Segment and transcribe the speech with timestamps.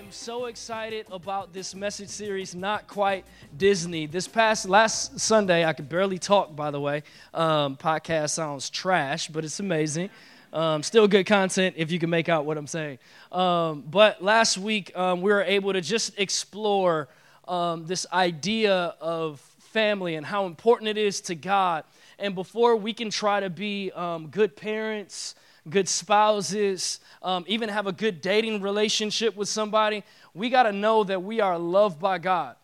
[0.00, 3.26] Am so excited about this message series, Not Quite
[3.58, 4.06] Disney.
[4.06, 7.02] This past last Sunday, I could barely talk, by the way.
[7.34, 10.08] Um, podcast sounds trash, but it's amazing.
[10.54, 12.98] Um, still good content if you can make out what I'm saying.
[13.30, 17.10] Um, but last week, um, we were able to just explore
[17.46, 21.84] um, this idea of family and how important it is to God.
[22.18, 25.34] And before we can try to be um, good parents,
[25.68, 31.04] good spouses, um, even have a good dating relationship with somebody, we got to know
[31.04, 32.56] that we are loved by God.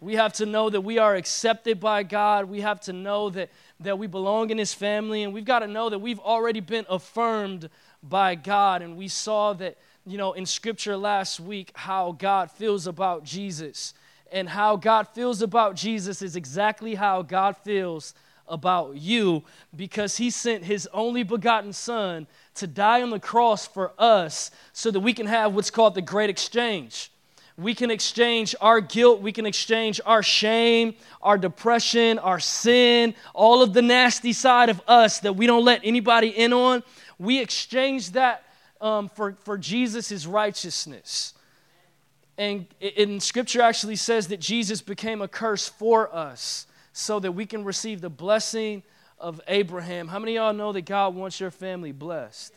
[0.00, 2.44] We have to know that we are accepted by God.
[2.44, 3.48] We have to know that,
[3.80, 5.22] that we belong in His family.
[5.22, 7.70] And we've got to know that we've already been affirmed
[8.02, 8.82] by God.
[8.82, 13.94] And we saw that, you know, in Scripture last week how God feels about Jesus.
[14.30, 18.14] And how God feels about Jesus is exactly how God feels
[18.48, 19.42] about you
[19.74, 24.90] because He sent His only begotten Son to die on the cross for us so
[24.90, 27.10] that we can have what's called the great exchange.
[27.56, 33.62] We can exchange our guilt, we can exchange our shame, our depression, our sin, all
[33.62, 36.82] of the nasty side of us that we don't let anybody in on.
[37.18, 38.44] We exchange that
[38.80, 41.34] um, for, for Jesus' righteousness.
[42.36, 47.44] And in scripture actually says that Jesus became a curse for us so that we
[47.44, 48.84] can receive the blessing
[49.18, 50.06] of Abraham.
[50.06, 52.54] How many y'all know that God wants your family blessed?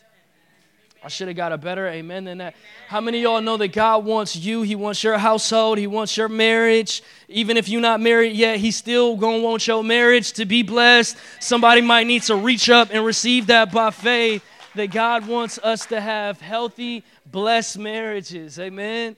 [1.02, 2.54] I should have got a better amen than that.
[2.86, 4.62] How many y'all know that God wants you?
[4.62, 5.78] He wants your household.
[5.78, 7.02] He wants your marriage.
[7.28, 10.62] Even if you're not married yet, He's still going to want your marriage to be
[10.62, 11.16] blessed.
[11.40, 14.44] Somebody might need to reach up and receive that by faith
[14.76, 18.58] that God wants us to have healthy, blessed marriages.
[18.58, 19.16] Amen.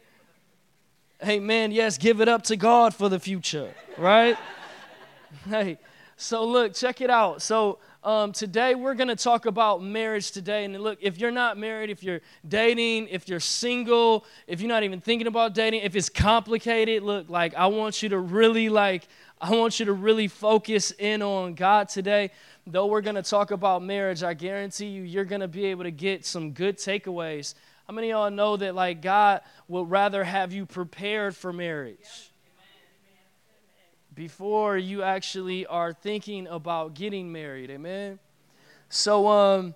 [1.23, 1.73] Amen.
[1.73, 4.39] Yes, give it up to God for the future, right?
[5.48, 5.78] hey.
[6.17, 7.41] So, look, check it out.
[7.41, 10.65] So, um, today we're going to talk about marriage today.
[10.66, 14.82] And look, if you're not married, if you're dating, if you're single, if you're not
[14.82, 19.09] even thinking about dating, if it's complicated, look, like I want you to really, like,
[19.41, 22.32] I want you to really focus in on God today.
[22.66, 25.84] Though we're going to talk about marriage, I guarantee you, you're going to be able
[25.84, 27.55] to get some good takeaways.
[27.87, 32.30] How many of y'all know that, like, God would rather have you prepared for marriage?
[34.20, 37.70] Before you actually are thinking about getting married.
[37.70, 38.19] Amen.
[38.91, 39.75] So um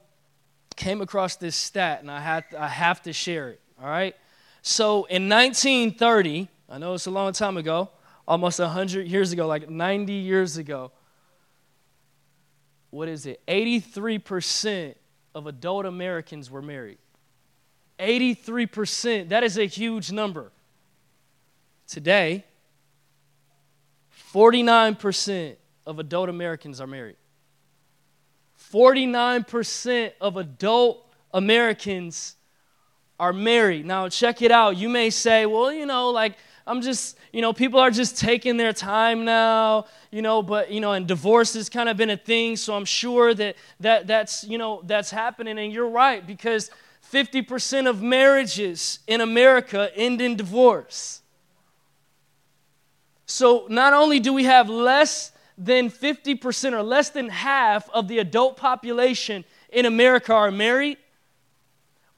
[0.76, 3.60] came across this stat and I had I have to share it.
[3.80, 4.14] All right.
[4.60, 7.88] So in 1930, I know it's a long time ago,
[8.28, 10.92] almost 100 years ago, like 90 years ago.
[12.90, 13.40] What is it?
[13.48, 14.94] 83%
[15.34, 16.98] of adult Americans were married.
[17.98, 19.30] 83%.
[19.30, 20.52] That is a huge number.
[21.86, 22.44] Today,
[24.34, 25.56] 49%
[25.86, 27.16] of adult Americans are married.
[28.72, 32.34] 49% of adult Americans
[33.20, 33.86] are married.
[33.86, 34.76] Now, check it out.
[34.76, 36.36] You may say, well, you know, like,
[36.66, 40.80] I'm just, you know, people are just taking their time now, you know, but, you
[40.80, 44.42] know, and divorce has kind of been a thing, so I'm sure that, that that's,
[44.44, 45.58] you know, that's happening.
[45.58, 46.70] And you're right, because
[47.12, 51.20] 50% of marriages in America end in divorce.
[53.26, 58.18] So not only do we have less than 50% or less than half of the
[58.18, 60.98] adult population in America are married,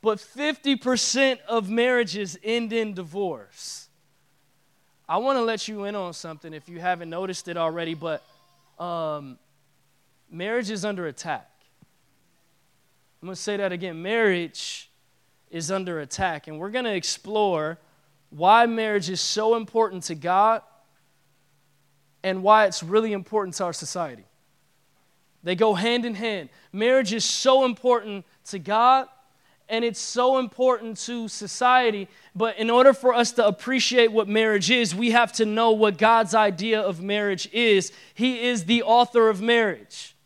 [0.02, 3.88] but 50% of marriages end in divorce.
[5.08, 8.22] I want to let you in on something if you haven't noticed it already, but
[8.78, 9.38] um,
[10.30, 11.48] marriage is under attack.
[13.22, 14.02] I'm going to say that again.
[14.02, 14.90] Marriage
[15.50, 17.78] is under attack, and we're going to explore
[18.30, 20.62] why marriage is so important to God
[22.26, 24.24] and why it's really important to our society.
[25.44, 26.48] They go hand in hand.
[26.72, 29.06] Marriage is so important to God
[29.68, 32.08] and it's so important to society.
[32.34, 35.98] But in order for us to appreciate what marriage is, we have to know what
[35.98, 37.92] God's idea of marriage is.
[38.12, 40.16] He is the author of marriage.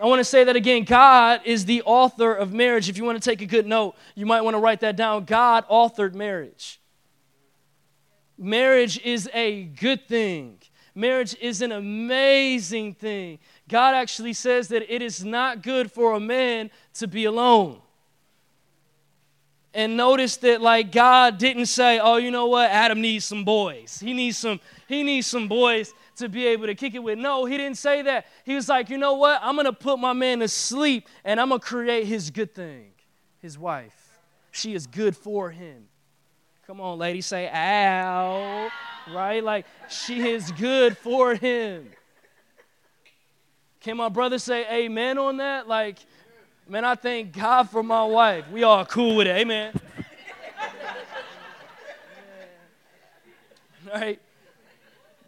[0.00, 0.84] I want to say that again.
[0.84, 2.88] God is the author of marriage.
[2.88, 5.26] If you want to take a good note, you might want to write that down.
[5.26, 6.80] God authored marriage.
[8.38, 10.56] Marriage is a good thing.
[11.00, 13.38] Marriage is an amazing thing.
[13.68, 17.80] God actually says that it is not good for a man to be alone.
[19.72, 22.70] And notice that like God didn't say, "Oh, you know what?
[22.70, 23.98] Adam needs some boys.
[23.98, 27.46] He needs some he needs some boys to be able to kick it with." No,
[27.46, 28.26] he didn't say that.
[28.44, 29.40] He was like, "You know what?
[29.42, 32.54] I'm going to put my man to sleep and I'm going to create his good
[32.54, 32.90] thing,
[33.38, 34.18] his wife.
[34.50, 35.88] She is good for him."
[36.66, 38.70] Come on, lady, say ow
[39.14, 39.42] right?
[39.42, 41.90] Like she is good for him.
[43.80, 45.66] Can my brother say amen on that?
[45.66, 45.98] Like,
[46.68, 48.44] man, I thank God for my wife.
[48.50, 49.36] We all cool with it.
[49.36, 49.72] Amen.
[53.92, 54.20] right?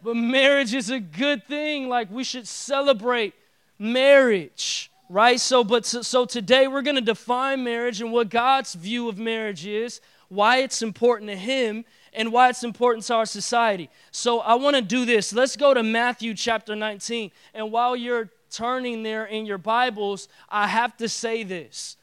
[0.03, 1.89] But marriage is a good thing.
[1.89, 3.33] Like we should celebrate
[3.79, 5.39] marriage, right?
[5.39, 9.17] So, but so, so today we're going to define marriage and what God's view of
[9.17, 13.89] marriage is, why it's important to Him, and why it's important to our society.
[14.11, 15.33] So I want to do this.
[15.33, 17.31] Let's go to Matthew chapter 19.
[17.53, 21.97] And while you're turning there in your Bibles, I have to say this.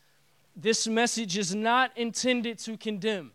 [0.56, 3.32] This message is not intended to condemn.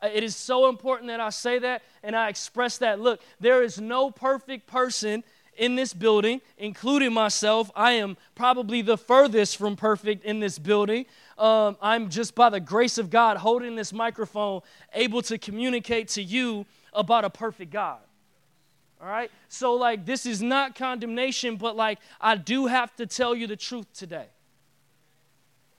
[0.00, 3.00] Uh, it is so important that I say that and I express that.
[3.00, 5.24] Look, there is no perfect person
[5.56, 7.70] in this building, including myself.
[7.74, 11.06] I am probably the furthest from perfect in this building.
[11.38, 14.60] Um, I'm just by the grace of God holding this microphone,
[14.92, 18.00] able to communicate to you about a perfect God.
[19.00, 19.30] All right?
[19.48, 23.56] So, like, this is not condemnation, but like, I do have to tell you the
[23.56, 24.26] truth today.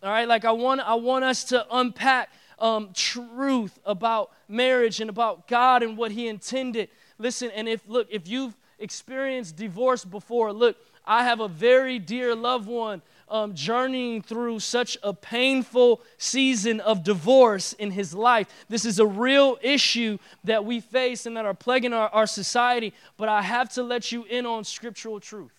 [0.01, 0.27] All right?
[0.27, 5.83] Like, I want, I want us to unpack um, truth about marriage and about God
[5.83, 6.89] and what He intended.
[7.17, 12.35] Listen, and if, look, if you've experienced divorce before, look, I have a very dear
[12.35, 18.47] loved one um, journeying through such a painful season of divorce in his life.
[18.67, 22.93] This is a real issue that we face and that are plaguing our, our society,
[23.17, 25.53] but I have to let you in on scriptural truth.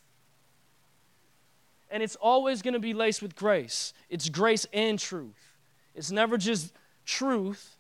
[1.91, 3.93] And it's always going to be laced with grace.
[4.09, 5.57] It's grace and truth.
[5.95, 6.73] It's never just
[7.05, 7.77] truth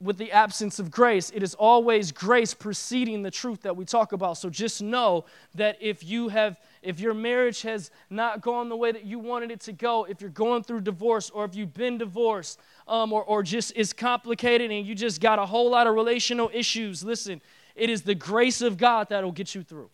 [0.00, 1.30] with the absence of grace.
[1.34, 4.38] It is always grace preceding the truth that we talk about.
[4.38, 8.90] So just know that if you have if your marriage has not gone the way
[8.90, 11.98] that you wanted it to go, if you're going through divorce or if you've been
[11.98, 12.58] divorced
[12.88, 16.50] um, or, or just is complicated and you just got a whole lot of relational
[16.54, 17.42] issues, listen,
[17.76, 19.90] it is the grace of God that'll get you through.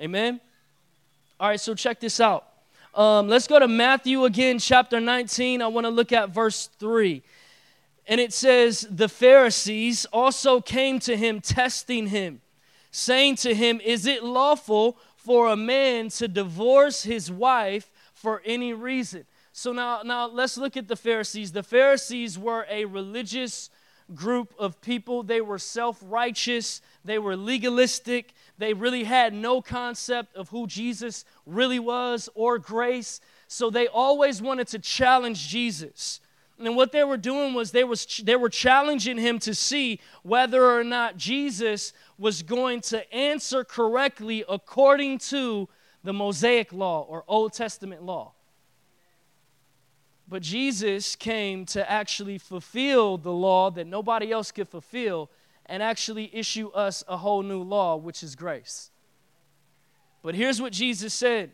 [0.00, 0.40] Amen?
[1.40, 2.46] All right, so check this out.
[2.94, 5.60] Um, let's go to Matthew again, chapter 19.
[5.60, 7.22] I want to look at verse 3.
[8.06, 12.40] And it says, The Pharisees also came to him, testing him,
[12.90, 18.72] saying to him, Is it lawful for a man to divorce his wife for any
[18.72, 19.24] reason?
[19.52, 21.52] So now, now let's look at the Pharisees.
[21.52, 23.70] The Pharisees were a religious
[24.14, 25.22] group of people.
[25.22, 31.24] They were self righteous, they were legalistic, they really had no concept of who Jesus
[31.44, 33.20] really was or grace.
[33.48, 36.20] So they always wanted to challenge Jesus.
[36.58, 40.64] And what they were doing was they, was they were challenging him to see whether
[40.64, 45.68] or not Jesus was going to answer correctly according to
[46.02, 48.32] the Mosaic law or Old Testament law.
[50.28, 55.30] But Jesus came to actually fulfill the law that nobody else could fulfill
[55.66, 58.90] and actually issue us a whole new law, which is grace.
[60.22, 61.52] But here's what Jesus said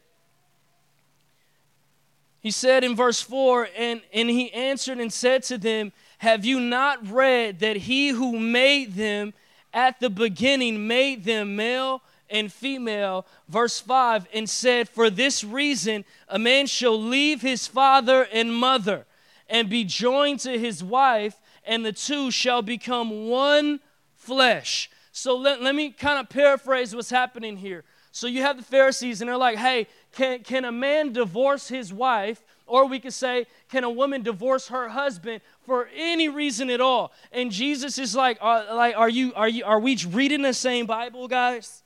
[2.42, 6.58] he said in verse 4 and, and he answered and said to them, Have you
[6.58, 9.32] not read that he who made them
[9.72, 13.26] at the beginning made them male and female?
[13.48, 19.06] Verse 5 and said, For this reason a man shall leave his father and mother
[19.48, 23.78] and be joined to his wife, and the two shall become one
[24.16, 24.90] flesh.
[25.12, 27.84] So let, let me kind of paraphrase what's happening here.
[28.12, 31.92] So you have the Pharisees, and they're like, hey, can, can a man divorce his
[31.92, 32.42] wife?
[32.66, 37.12] Or we could say, can a woman divorce her husband for any reason at all?
[37.30, 40.54] And Jesus is like, are, uh, like, are you, are you, are we reading the
[40.54, 41.82] same Bible, guys?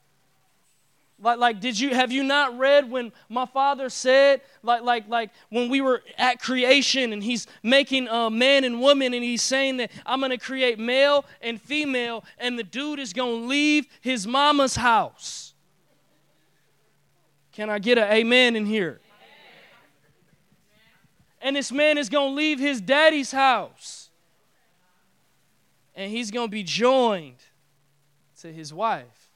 [1.19, 5.31] Like, like, did you have you not read when my father said, like, like, like
[5.49, 9.79] when we were at creation and he's making a man and woman and he's saying
[9.79, 14.77] that I'm gonna create male and female, and the dude is gonna leave his mama's
[14.77, 15.46] house.
[17.57, 19.01] Can I get an amen in here?
[21.41, 24.11] And this man is going to leave his daddy's house.
[25.95, 27.39] And he's going to be joined
[28.41, 29.31] to his wife.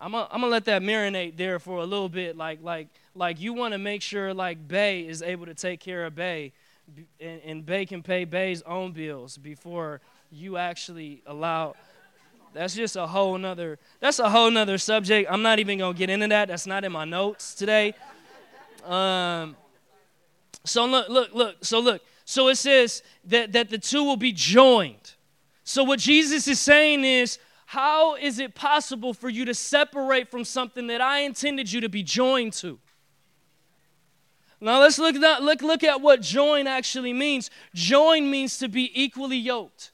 [0.00, 2.34] I'm gonna, let that marinate there for a little bit.
[2.34, 6.04] Like, like, like you want to make sure like Bay is able to take care
[6.04, 6.52] of Bay,
[7.20, 10.00] and, and Bay can pay Bay's own bills before
[10.30, 11.74] you actually allow
[12.54, 15.30] that's just a whole nother that's a whole nother subject.
[15.30, 16.48] I'm not even gonna get into that.
[16.48, 17.94] That's not in my notes today.
[18.84, 19.56] Um,
[20.64, 22.02] so look look look so look.
[22.24, 25.14] So it says that that the two will be joined.
[25.64, 30.44] So what jesus is saying is how is it possible for you to separate from
[30.44, 32.78] something that i intended you to be joined to?
[34.60, 37.50] Now let's look, at, look, look at what join actually means.
[37.74, 39.92] Join means to be equally yoked.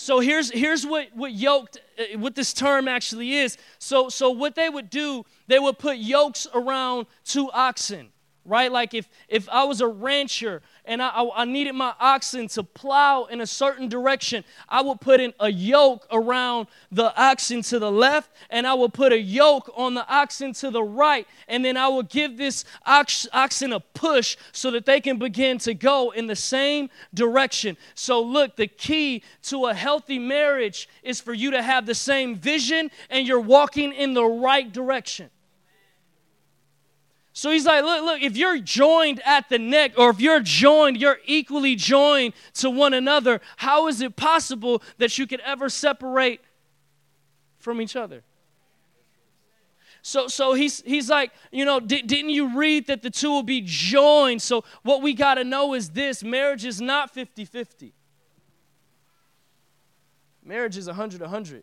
[0.00, 3.58] So here's, here's what, what yoked, uh, what this term actually is.
[3.78, 8.08] So, so what they would do, they would put yokes around two oxen,
[8.46, 8.72] right?
[8.72, 12.64] Like if if I was a rancher and I, I, I, needed my oxen to
[12.64, 17.78] plow in a certain direction, I would put in a yoke around the oxen to
[17.78, 21.64] the left, and I would put a yoke on the oxen to the right, and
[21.64, 25.74] then I would give this ox, oxen a push so that they can begin to
[25.74, 27.76] go in the same direction.
[27.94, 32.34] So, look, the key to a healthy marriage is for you to have the same
[32.34, 35.30] vision and you're walking in the right direction.
[37.40, 40.98] So he's like, look, look, if you're joined at the neck, or if you're joined,
[40.98, 46.42] you're equally joined to one another, how is it possible that you could ever separate
[47.58, 48.24] from each other?
[50.02, 53.42] So, so he's, he's like, you know, di- didn't you read that the two will
[53.42, 54.42] be joined?
[54.42, 57.94] So, what we got to know is this marriage is not 50 50.
[60.44, 61.62] Marriage is 100 100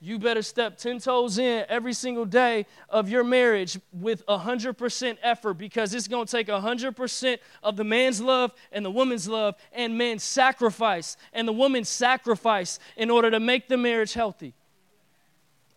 [0.00, 5.54] you better step 10 toes in every single day of your marriage with 100% effort
[5.54, 9.96] because it's going to take 100% of the man's love and the woman's love and
[9.96, 14.54] man's sacrifice and the woman's sacrifice in order to make the marriage healthy.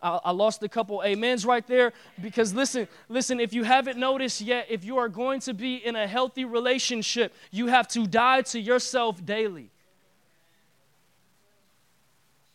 [0.02, 4.42] I, I lost a couple amens right there because listen, listen, if you haven't noticed
[4.42, 8.42] yet, if you are going to be in a healthy relationship, you have to die
[8.44, 9.72] to yourself daily.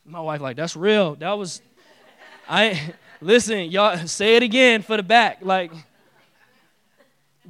[0.04, 1.14] My wife like, that's real.
[1.16, 1.62] That was
[2.49, 5.38] I listen, y'all say it again for the back.
[5.42, 5.73] Like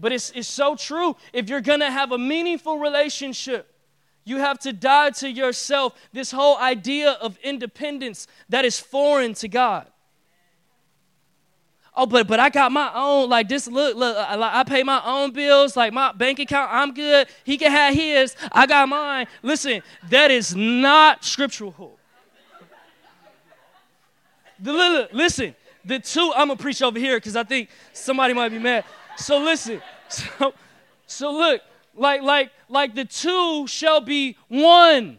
[0.00, 1.16] but it's it's so true.
[1.32, 3.70] If you're gonna have a meaningful relationship,
[4.24, 5.94] you have to die to yourself.
[6.12, 9.86] This whole idea of independence that is foreign to God.
[11.96, 13.28] Oh, but but I got my own.
[13.28, 14.16] Like this, look, look.
[14.16, 15.76] I, I pay my own bills.
[15.76, 17.28] Like my bank account, I'm good.
[17.44, 18.34] He can have his.
[18.50, 19.26] I got mine.
[19.42, 19.80] Listen,
[20.10, 21.98] that is not scriptural.
[24.60, 28.58] The, listen, the two, I'm gonna preach over here because I think somebody might be
[28.58, 28.84] mad.
[29.16, 30.54] So listen, so,
[31.06, 31.60] so look,
[31.94, 35.18] like, like, like the two shall be one.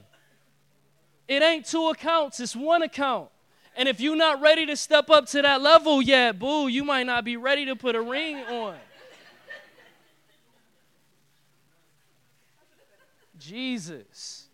[1.28, 3.30] It ain't two accounts, it's one account.
[3.78, 7.06] And if you're not ready to step up to that level yet, boo, you might
[7.06, 8.78] not be ready to put a ring on.
[13.38, 14.48] Jesus.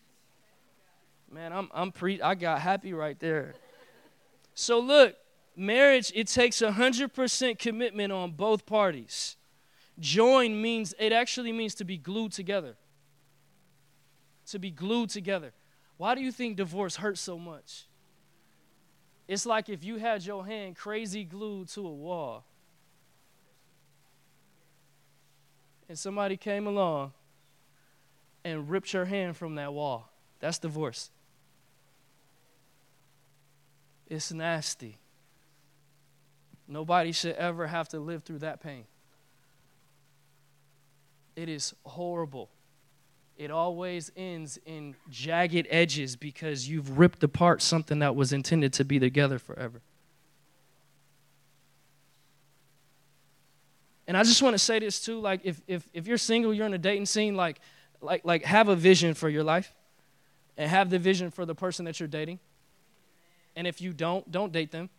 [1.31, 3.53] Man, I'm I'm pre I got happy right there.
[4.53, 5.15] So look,
[5.55, 9.37] marriage, it takes 100% commitment on both parties.
[9.99, 12.75] Join means, it actually means to be glued together.
[14.47, 15.53] To be glued together.
[15.97, 17.87] Why do you think divorce hurts so much?
[19.27, 22.45] It's like if you had your hand crazy glued to a wall
[25.87, 27.13] and somebody came along
[28.43, 30.09] and ripped your hand from that wall.
[30.39, 31.11] That's divorce.
[34.11, 34.97] It's nasty.
[36.67, 38.83] Nobody should ever have to live through that pain.
[41.37, 42.49] It is horrible.
[43.37, 48.83] It always ends in jagged edges because you've ripped apart something that was intended to
[48.83, 49.79] be together forever.
[54.07, 56.65] And I just want to say this too like if, if, if you're single, you're
[56.65, 57.61] in a dating scene, like,
[58.01, 59.73] like, like have a vision for your life
[60.57, 62.39] and have the vision for the person that you're dating.
[63.55, 64.89] And if you don't, don't date them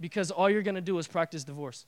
[0.00, 1.86] because all you're going to do is practice divorce.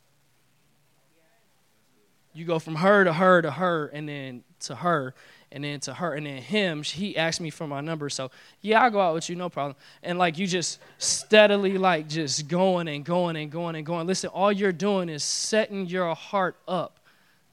[2.33, 5.15] You go from her to her to her and then to her
[5.51, 6.85] and then to her and then him.
[6.85, 8.09] He asked me for my number.
[8.09, 8.31] So,
[8.61, 9.75] yeah, I'll go out with you, no problem.
[10.03, 14.07] And like you just steadily, like just going and going and going and going.
[14.07, 17.01] Listen, all you're doing is setting your heart up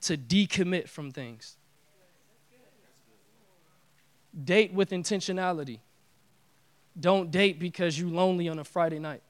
[0.01, 1.58] to decommit from things.
[4.44, 5.79] Date with intentionality.
[7.00, 9.22] Don't date because you're lonely on a Friday night.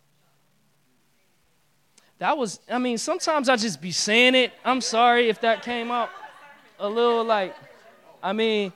[2.19, 4.51] That was, I mean, sometimes I just be saying it.
[4.65, 6.09] I'm sorry if that came out
[6.79, 7.55] a little like,
[8.24, 8.74] I mean,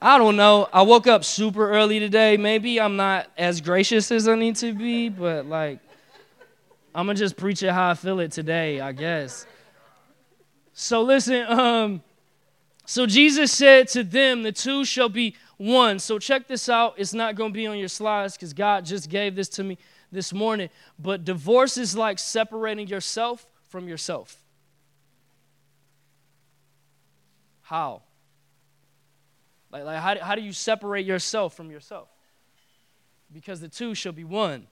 [0.00, 0.68] I don't know.
[0.72, 2.36] I woke up super early today.
[2.36, 5.80] Maybe I'm not as gracious as I need to be, but like,
[6.94, 9.46] I'm gonna just preach it how I feel it today, I guess.
[10.72, 12.02] So listen, um,
[12.86, 15.98] so Jesus said to them, the two shall be one.
[15.98, 16.94] So check this out.
[16.96, 19.78] It's not going to be on your slides because God just gave this to me
[20.12, 20.68] this morning.
[20.98, 24.42] But divorce is like separating yourself from yourself.
[27.62, 28.02] How?
[29.70, 32.08] Like, like how, how do you separate yourself from yourself?
[33.32, 34.68] Because the two shall be one.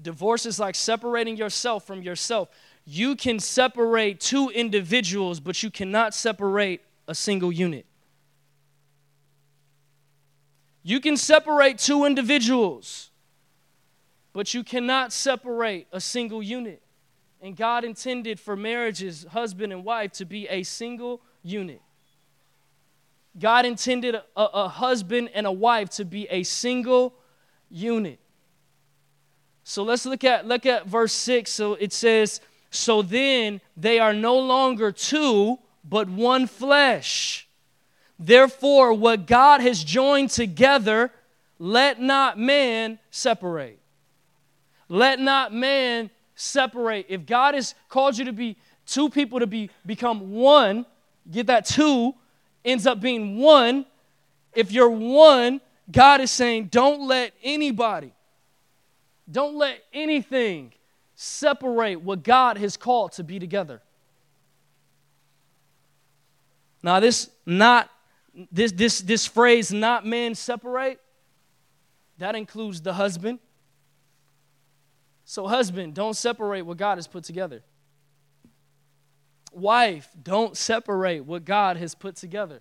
[0.00, 2.50] Divorce is like separating yourself from yourself.
[2.84, 7.86] You can separate two individuals, but you cannot separate a single unit.
[10.88, 13.10] You can separate two individuals,
[14.32, 16.80] but you cannot separate a single unit.
[17.42, 21.82] And God intended for marriages, husband and wife, to be a single unit.
[23.36, 27.14] God intended a, a, husband and a wife to be a single
[27.68, 28.20] unit.
[29.64, 31.50] So let's look at look at verse 6.
[31.50, 32.40] So it says,
[32.70, 37.45] "So then they are no longer two, but one flesh.
[38.18, 41.12] Therefore what God has joined together,
[41.58, 43.78] let not man separate."
[44.88, 47.06] Let not man separate.
[47.08, 48.56] If God has called you to be
[48.86, 50.86] two people to be become one,
[51.30, 52.14] get that two
[52.64, 53.84] ends up being one.
[54.54, 58.12] If you're one, God is saying, don't let anybody,
[59.30, 60.72] don't let anything
[61.14, 63.82] separate what God has called to be together.
[66.82, 67.90] Now, this not
[68.50, 71.00] this this this phrase not man separate,
[72.18, 73.38] that includes the husband,
[75.28, 77.64] so, husband, don't separate what God has put together.
[79.50, 82.60] Wife, don't separate what God has put together.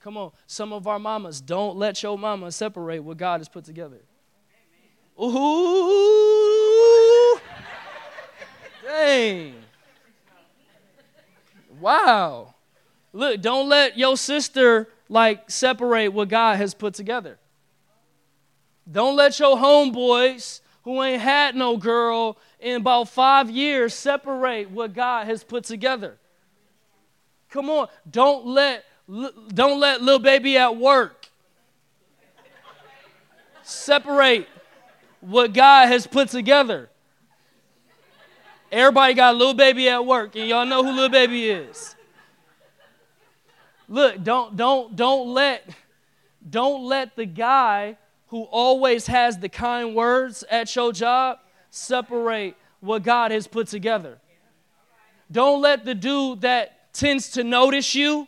[0.00, 3.64] Come on, some of our mamas, don't let your mama separate what God has put
[3.64, 4.02] together.
[5.18, 7.38] Ooh,
[8.84, 9.54] dang.
[11.80, 12.51] Wow.
[13.12, 17.38] Look, don't let your sister like separate what God has put together.
[18.90, 24.94] Don't let your homeboys who ain't had no girl in about five years separate what
[24.94, 26.18] God has put together.
[27.50, 28.84] Come on, don't let
[29.52, 31.28] don't let little baby at work
[33.62, 34.48] separate
[35.20, 36.88] what God has put together.
[38.70, 41.94] Everybody got little baby at work, and y'all know who little baby is.
[43.92, 45.68] Look, don't don't don't let
[46.48, 53.02] don't let the guy who always has the kind words at your job separate what
[53.02, 54.18] God has put together.
[55.30, 58.26] Don't let the dude that tends to notice you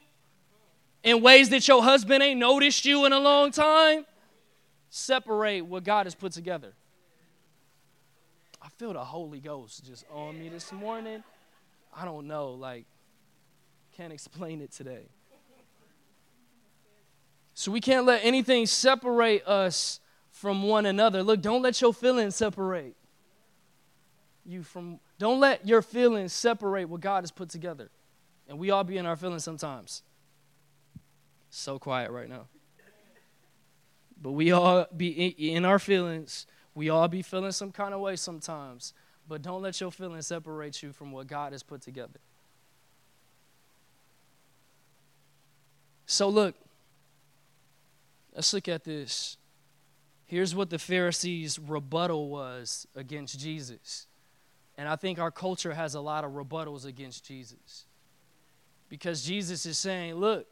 [1.03, 4.05] in ways that your husband ain't noticed you in a long time
[4.91, 6.75] separate what God has put together.
[8.61, 11.25] I feel the Holy Ghost just on me this morning.
[11.97, 12.85] I don't know, like,
[13.97, 15.07] can't explain it today.
[17.55, 21.23] So we can't let anything separate us from one another.
[21.23, 22.97] Look, don't let your feelings separate
[24.45, 27.91] you from don't let your feelings separate what God has put together.
[28.49, 30.03] And we all be in our feelings sometimes.
[31.51, 32.47] So quiet right now.
[34.21, 36.47] But we all be in our feelings.
[36.75, 38.93] We all be feeling some kind of way sometimes.
[39.27, 42.21] But don't let your feelings separate you from what God has put together.
[46.07, 46.55] So, look,
[48.35, 49.37] Let's look at this.
[50.27, 54.07] Here's what the Pharisees' rebuttal was against Jesus.
[54.77, 57.85] And I think our culture has a lot of rebuttals against Jesus.
[58.89, 60.47] Because Jesus is saying, look,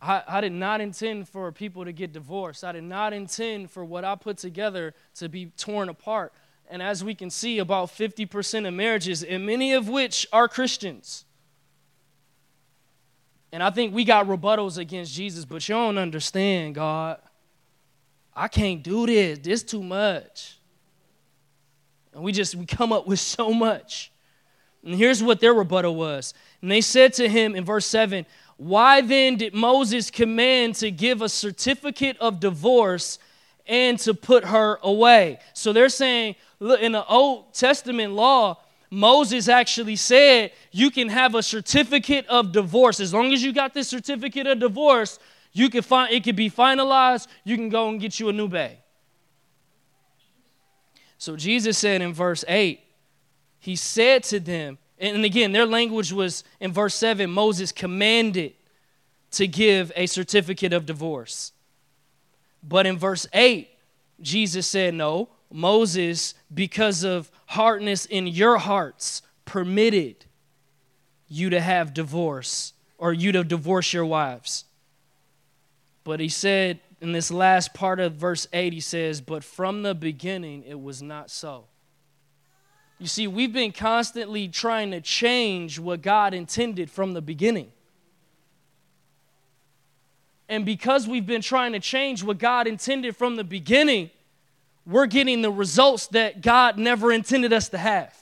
[0.00, 2.64] I, I, did not intend for people to get divorced.
[2.64, 6.32] I did not intend for what I put together to be torn apart.
[6.68, 11.24] And as we can see, about 50% of marriages, and many of which are Christians,
[13.52, 17.18] and I think we got rebuttals against Jesus, but you don't understand, God.
[18.34, 19.38] I can't do this.
[19.40, 20.58] This too much.
[22.14, 24.10] And we just we come up with so much.
[24.84, 26.34] And here's what their rebuttal was.
[26.62, 31.20] And they said to him in verse 7, Why then did Moses command to give
[31.20, 33.18] a certificate of divorce
[33.66, 35.38] and to put her away?
[35.52, 38.58] So they're saying, look, in the Old Testament law,
[38.92, 43.00] Moses actually said you can have a certificate of divorce.
[43.00, 45.18] As long as you got this certificate of divorce,
[45.54, 47.26] you can find it can be finalized.
[47.42, 48.80] You can go and get you a new bay.
[51.16, 52.80] So Jesus said in verse 8,
[53.60, 58.52] He said to them, and again, their language was in verse 7, Moses commanded
[59.30, 61.52] to give a certificate of divorce.
[62.62, 63.70] But in verse 8,
[64.20, 70.24] Jesus said, No, Moses, because of hardness in your hearts, permitted
[71.28, 74.64] you to have divorce or you to divorce your wives.
[76.04, 79.94] But he said in this last part of verse 8, he says, But from the
[79.94, 81.66] beginning it was not so.
[82.98, 87.72] You see, we've been constantly trying to change what God intended from the beginning.
[90.48, 94.10] And because we've been trying to change what God intended from the beginning,
[94.86, 98.16] we're getting the results that God never intended us to have.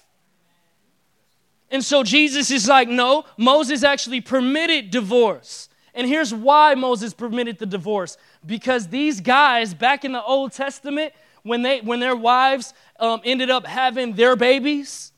[1.70, 5.68] And so Jesus is like, no, Moses actually permitted divorce.
[5.94, 11.12] And here's why Moses permitted the divorce because these guys back in the Old Testament
[11.42, 15.12] when, they, when their wives um, ended up having their babies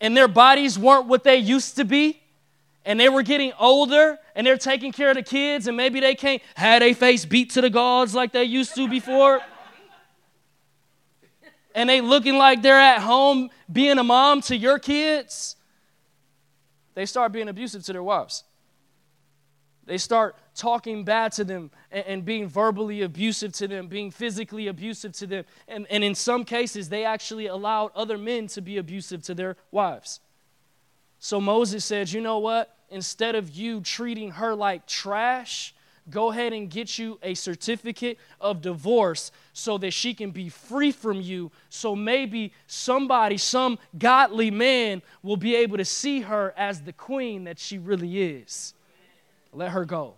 [0.00, 2.20] and their bodies weren't what they used to be
[2.84, 6.14] and they were getting older and they're taking care of the kids and maybe they
[6.14, 9.40] can't have a face beat to the gods like they used to before
[11.74, 15.56] and they looking like they're at home being a mom to your kids
[16.94, 18.44] they start being abusive to their wives
[19.84, 24.68] they start talking bad to them and, and, being verbally abusive to them, being physically
[24.68, 25.44] abusive to them.
[25.66, 29.56] And, and in some cases, they actually allowed other men to be abusive to their
[29.70, 30.20] wives.
[31.18, 32.76] So Moses said, You know what?
[32.90, 35.74] Instead of you treating her like trash,
[36.10, 40.92] go ahead and get you a certificate of divorce so that she can be free
[40.92, 41.50] from you.
[41.68, 47.44] So maybe somebody, some godly man, will be able to see her as the queen
[47.44, 48.74] that she really is.
[49.52, 50.14] Let her go.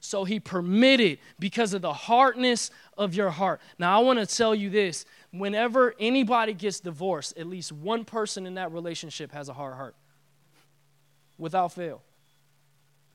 [0.00, 3.62] So he permitted because of the hardness of your heart.
[3.78, 8.46] Now, I want to tell you this whenever anybody gets divorced, at least one person
[8.46, 9.94] in that relationship has a hard heart
[11.38, 12.02] without fail.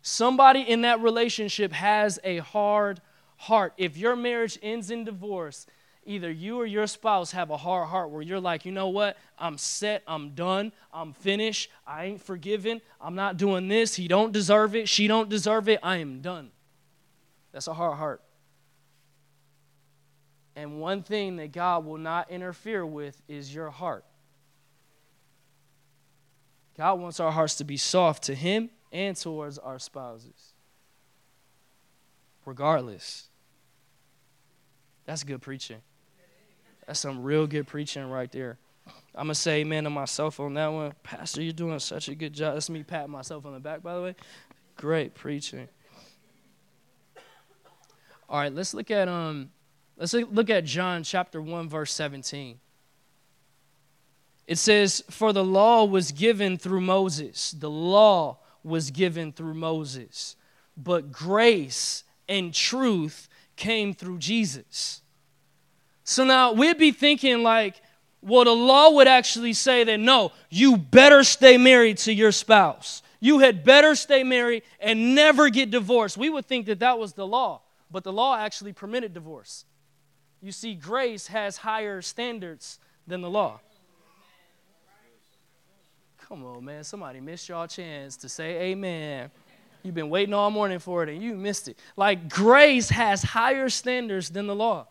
[0.01, 3.01] Somebody in that relationship has a hard
[3.37, 3.73] heart.
[3.77, 5.65] If your marriage ends in divorce,
[6.05, 9.17] either you or your spouse have a hard heart where you're like, you know what?
[9.37, 10.03] I'm set.
[10.07, 10.71] I'm done.
[10.93, 11.69] I'm finished.
[11.85, 12.81] I ain't forgiven.
[13.01, 13.95] I'm not doing this.
[13.95, 14.87] He don't deserve it.
[14.87, 15.79] She don't deserve it.
[15.83, 16.51] I am done.
[17.51, 18.21] That's a hard heart.
[20.55, 24.03] And one thing that God will not interfere with is your heart.
[26.77, 30.53] God wants our hearts to be soft to Him and towards our spouses.
[32.45, 33.29] Regardless.
[35.05, 35.81] That's good preaching.
[36.85, 38.57] That's some real good preaching right there.
[39.13, 40.93] I'm to say amen to myself on that one.
[41.03, 42.53] Pastor, you're doing such a good job.
[42.55, 44.15] That's me patting myself on the back, by the way.
[44.75, 45.67] Great preaching.
[48.29, 49.49] All right, let's look at um
[49.97, 52.59] let's look at John chapter 1 verse 17.
[54.47, 57.51] It says, "For the law was given through Moses.
[57.51, 60.35] The law was given through Moses,
[60.75, 65.01] but grace and truth came through Jesus."
[66.03, 67.81] So now we'd be thinking like,
[68.21, 73.01] well, the law would actually say that no, you better stay married to your spouse.
[73.19, 76.17] You had better stay married and never get divorced.
[76.17, 79.65] We would think that that was the law, but the law actually permitted divorce.
[80.41, 83.59] You see, grace has higher standards than the law.
[86.29, 86.83] Come on, man.
[86.83, 89.31] Somebody missed y'all chance to say amen.
[89.81, 91.79] You've been waiting all morning for it and you missed it.
[91.95, 94.87] Like, grace has higher standards than the law.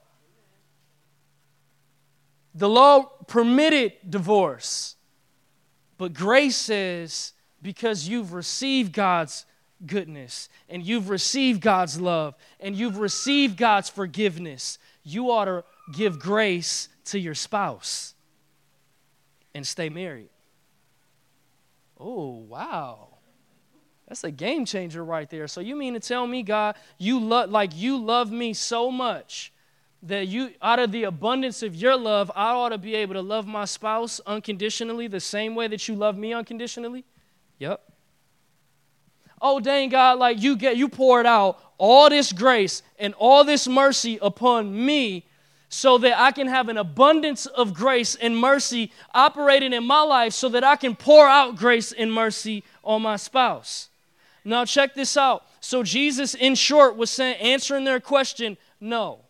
[2.54, 4.96] The law permitted divorce,
[5.96, 9.46] but grace says because you've received God's
[9.86, 16.18] goodness and you've received God's love and you've received God's forgiveness, you ought to give
[16.18, 18.14] grace to your spouse
[19.54, 20.30] and stay married.
[21.98, 23.08] Oh, wow.
[24.08, 25.46] That's a game changer right there.
[25.48, 29.52] So you mean to tell me, God, you love like you love me so much
[30.02, 33.20] that you out of the abundance of your love, I ought to be able to
[33.20, 37.04] love my spouse unconditionally the same way that you love me unconditionally?
[37.58, 37.82] Yep.
[39.42, 43.68] Oh dang God, like you get you poured out all this grace and all this
[43.68, 45.27] mercy upon me
[45.68, 50.32] so that I can have an abundance of grace and mercy operating in my life
[50.32, 53.90] so that I can pour out grace and mercy on my spouse.
[54.44, 55.44] Now check this out.
[55.60, 59.24] So Jesus in short was saying answering their question, no.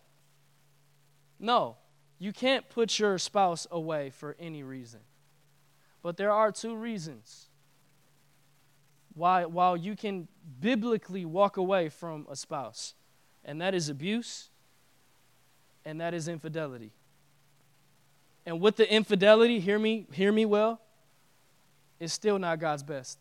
[1.39, 1.77] No,
[2.19, 4.99] you can't put your spouse away for any reason.
[6.01, 7.47] But there are two reasons
[9.13, 10.27] why while you can
[10.59, 12.93] biblically walk away from a spouse,
[13.43, 14.48] and that is abuse
[15.85, 16.91] and that is infidelity.
[18.45, 20.79] And with the infidelity, hear me, hear me well,
[21.99, 23.19] it's still not God's best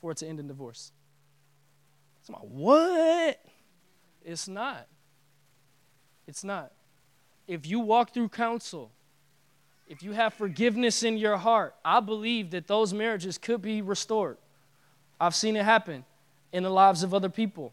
[0.00, 0.92] for it to end in divorce.
[2.20, 3.40] It's like, what?
[4.24, 4.86] It's not.
[6.26, 6.72] It's not
[7.46, 8.90] if you walk through counsel,
[9.86, 14.38] if you have forgiveness in your heart, I believe that those marriages could be restored.
[15.20, 16.04] I've seen it happen
[16.52, 17.72] in the lives of other people.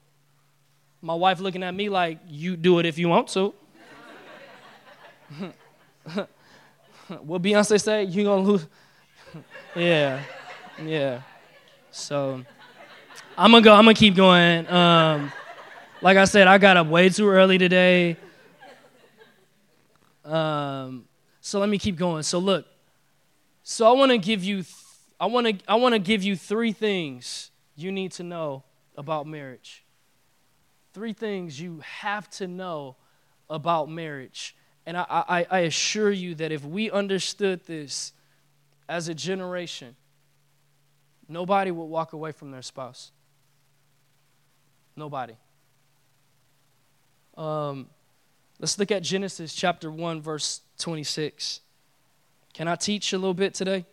[1.02, 3.54] My wife looking at me like, you do it if you want to.
[7.24, 8.04] what Beyonce say?
[8.04, 8.68] You gonna lose?
[9.76, 10.22] yeah,
[10.84, 11.22] yeah.
[11.92, 12.44] So
[13.38, 13.74] I'm gonna go.
[13.74, 14.68] I'm gonna keep going.
[14.70, 15.32] Um,
[16.02, 18.18] like I said, I got up way too early today.
[20.26, 21.06] Um,
[21.40, 22.24] so let me keep going.
[22.24, 22.66] So look,
[23.64, 24.76] so I want to give you, th-
[25.20, 28.64] I want to, I want to give you three things you need to know
[28.96, 29.86] about marriage.
[30.94, 32.98] Three things you have to know
[33.50, 34.56] about marriage.
[34.86, 38.14] And I, I, I assure you that if we understood this
[38.90, 39.96] as a generation,
[41.28, 43.12] nobody would walk away from their spouse.
[44.96, 45.36] Nobody.
[47.38, 47.88] Um,
[48.60, 51.62] let's look at Genesis chapter 1, verse 26.
[52.54, 53.86] Can I teach a little bit today?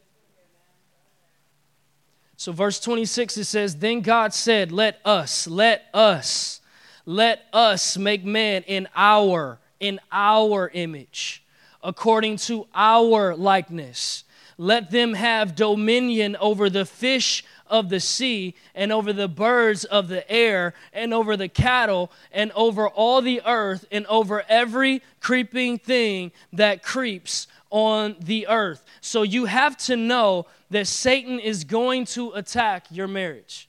[2.37, 6.61] So, verse 26, it says, Then God said, Let us, let us,
[7.05, 11.45] let us make man in our, in our image,
[11.83, 14.25] according to our likeness.
[14.57, 20.09] Let them have dominion over the fish of the sea, and over the birds of
[20.09, 25.79] the air, and over the cattle, and over all the earth, and over every creeping
[25.79, 28.85] thing that creeps on the earth.
[29.03, 33.69] So you have to know that Satan is going to attack your marriage.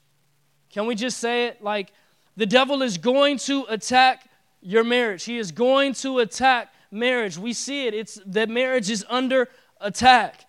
[0.71, 1.61] Can we just say it?
[1.61, 1.91] Like,
[2.37, 4.28] the devil is going to attack
[4.61, 5.23] your marriage.
[5.23, 7.37] He is going to attack marriage.
[7.37, 7.93] We see it.
[7.93, 10.45] It's that marriage is under attack.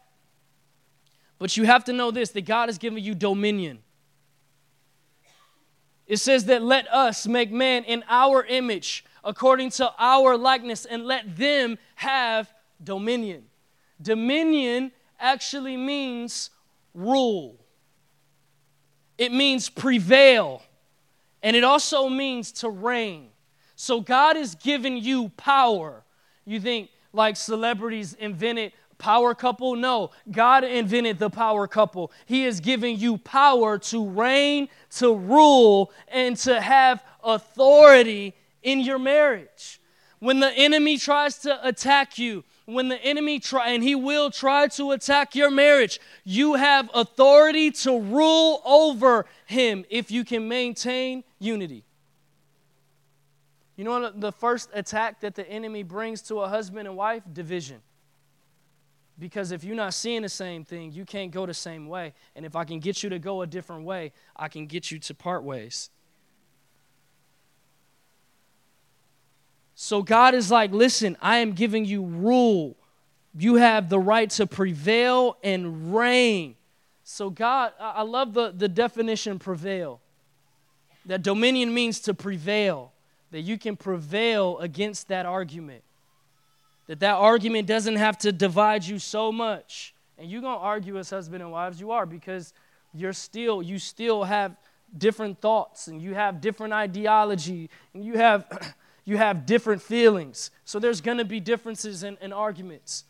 [1.39, 3.81] But you have to know this that God has given you dominion.
[6.07, 11.05] It says that let us make man in our image, according to our likeness, and
[11.05, 13.45] let them have dominion.
[14.03, 16.51] Dominion actually means
[16.95, 17.57] rule,
[19.19, 20.63] it means prevail,
[21.43, 23.29] and it also means to reign.
[23.81, 26.05] So God has given you power.
[26.45, 29.75] You think like celebrities invented power couple?
[29.75, 32.13] No, God invented the power couple.
[32.27, 38.99] He is giving you power to reign, to rule, and to have authority in your
[38.99, 39.81] marriage.
[40.19, 44.69] When the enemy tries to attack you, when the enemy try and he will try
[44.69, 51.25] to attack your marriage, you have authority to rule over him if you can maintain
[51.39, 51.83] unity.
[53.81, 57.23] You know what the first attack that the enemy brings to a husband and wife?
[57.33, 57.81] Division.
[59.19, 62.13] Because if you're not seeing the same thing, you can't go the same way.
[62.37, 64.99] And if I can get you to go a different way, I can get you
[64.99, 65.89] to part ways.
[69.75, 72.77] So God is like, listen, I am giving you rule.
[73.35, 76.55] You have the right to prevail and reign.
[77.03, 80.03] So, God, I love the, the definition prevail.
[81.07, 82.93] That dominion means to prevail,
[83.31, 85.83] that you can prevail against that argument.
[86.87, 89.95] That that argument doesn't have to divide you so much.
[90.19, 92.53] And you're going to argue as husband and wives, you are, because
[92.93, 94.57] you're still, you still have
[94.97, 100.51] different thoughts and you have different ideology and you have you have different feelings.
[100.65, 103.05] So there's going to be differences in, in, arguments.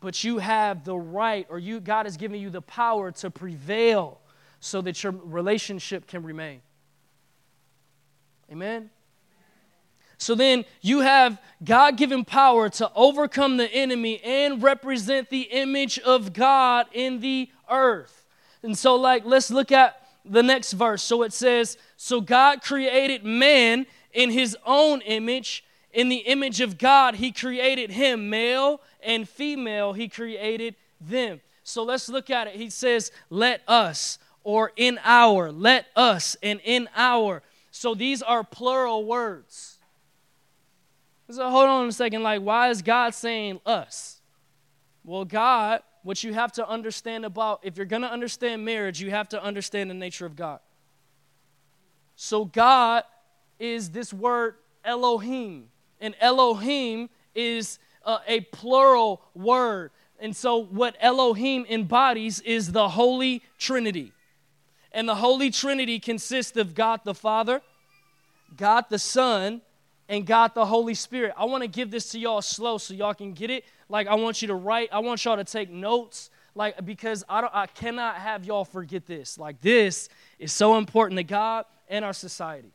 [0.00, 4.20] But you have the right, or you God has given you the power to prevail
[4.58, 6.60] so that your relationship can remain.
[8.50, 8.90] Amen?
[10.22, 15.98] So then you have God given power to overcome the enemy and represent the image
[15.98, 18.24] of God in the earth.
[18.62, 21.02] And so, like, let's look at the next verse.
[21.02, 25.64] So it says, So God created man in his own image.
[25.92, 31.40] In the image of God, he created him, male and female, he created them.
[31.64, 32.54] So let's look at it.
[32.54, 37.42] He says, Let us, or in our, let us, and in our.
[37.72, 39.71] So these are plural words.
[41.32, 42.22] So hold on a second.
[42.22, 44.20] Like, why is God saying us?
[45.02, 49.10] Well, God, what you have to understand about, if you're going to understand marriage, you
[49.10, 50.60] have to understand the nature of God.
[52.16, 53.04] So God
[53.58, 55.68] is this word Elohim.
[56.00, 59.90] And Elohim is uh, a plural word.
[60.18, 64.12] And so, what Elohim embodies is the Holy Trinity.
[64.92, 67.62] And the Holy Trinity consists of God the Father,
[68.56, 69.62] God the Son,
[70.12, 71.32] and God the Holy Spirit.
[71.38, 73.64] I want to give this to y'all slow so y'all can get it.
[73.88, 76.28] Like, I want you to write, I want y'all to take notes.
[76.54, 79.38] Like, because I, don't, I cannot have y'all forget this.
[79.38, 82.72] Like, this is so important to God and our society.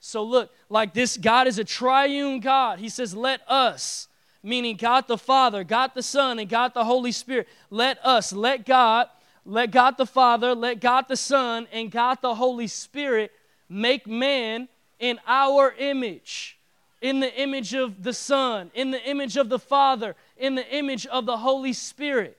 [0.00, 2.80] So look, like this God is a triune God.
[2.80, 4.08] He says, let us,
[4.42, 7.46] meaning God the Father, God the Son, and God the Holy Spirit.
[7.70, 9.06] Let us, let God,
[9.44, 13.30] let God the Father, let God the Son, and God the Holy Spirit
[13.68, 14.66] make man
[15.00, 16.58] in our image,
[17.00, 21.06] in the image of the Son, in the image of the Father, in the image
[21.06, 22.36] of the Holy Spirit.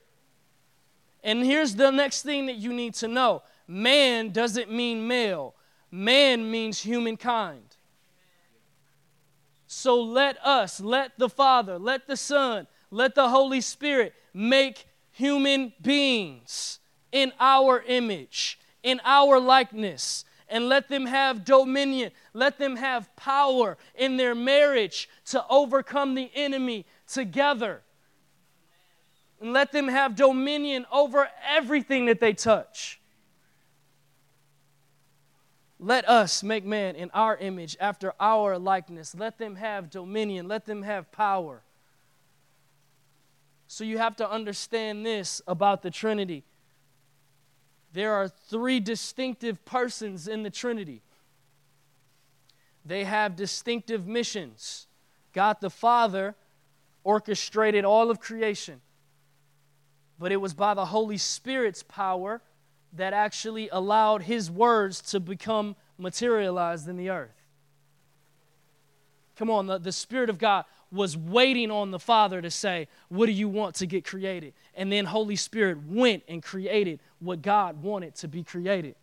[1.22, 5.54] And here's the next thing that you need to know man doesn't mean male
[5.92, 7.76] man means humankind.
[9.66, 15.72] So let us, let the Father, let the Son, let the Holy Spirit make human
[15.80, 16.80] beings
[17.12, 20.24] in our image, in our likeness.
[20.52, 22.12] And let them have dominion.
[22.34, 27.80] Let them have power in their marriage to overcome the enemy together.
[29.40, 33.00] And let them have dominion over everything that they touch.
[35.80, 39.16] Let us make man in our image, after our likeness.
[39.16, 40.46] Let them have dominion.
[40.48, 41.62] Let them have power.
[43.66, 46.44] So you have to understand this about the Trinity.
[47.92, 51.02] There are three distinctive persons in the Trinity.
[52.84, 54.86] They have distinctive missions.
[55.32, 56.34] God the Father
[57.04, 58.80] orchestrated all of creation,
[60.18, 62.40] but it was by the Holy Spirit's power
[62.92, 67.42] that actually allowed his words to become materialized in the earth.
[69.36, 73.26] Come on, the, the Spirit of God was waiting on the Father to say, What
[73.26, 74.52] do you want to get created?
[74.74, 78.94] And then Holy Spirit went and created what God wanted to be created.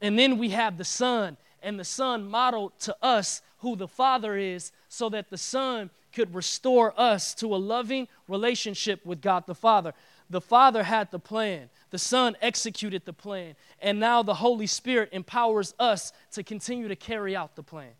[0.00, 4.36] And then we have the Son, and the Son modeled to us who the Father
[4.36, 9.54] is so that the Son could restore us to a loving relationship with God the
[9.54, 9.92] Father.
[10.30, 15.10] The Father had the plan, the Son executed the plan, and now the Holy Spirit
[15.12, 17.90] empowers us to continue to carry out the plan.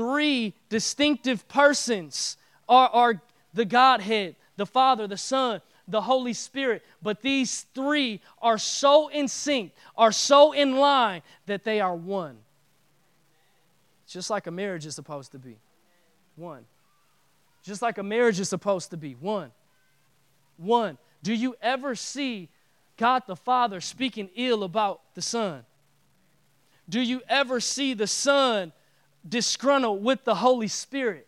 [0.00, 6.82] Three distinctive persons are, are the Godhead, the Father, the Son, the Holy Spirit.
[7.02, 12.38] But these three are so in sync, are so in line that they are one.
[14.06, 15.58] Just like a marriage is supposed to be.
[16.34, 16.64] One.
[17.62, 19.16] Just like a marriage is supposed to be.
[19.20, 19.52] One.
[20.56, 20.96] One.
[21.22, 22.48] Do you ever see
[22.96, 25.66] God the Father speaking ill about the Son?
[26.88, 28.72] Do you ever see the Son
[29.28, 31.26] disgruntled with the Holy Spirit?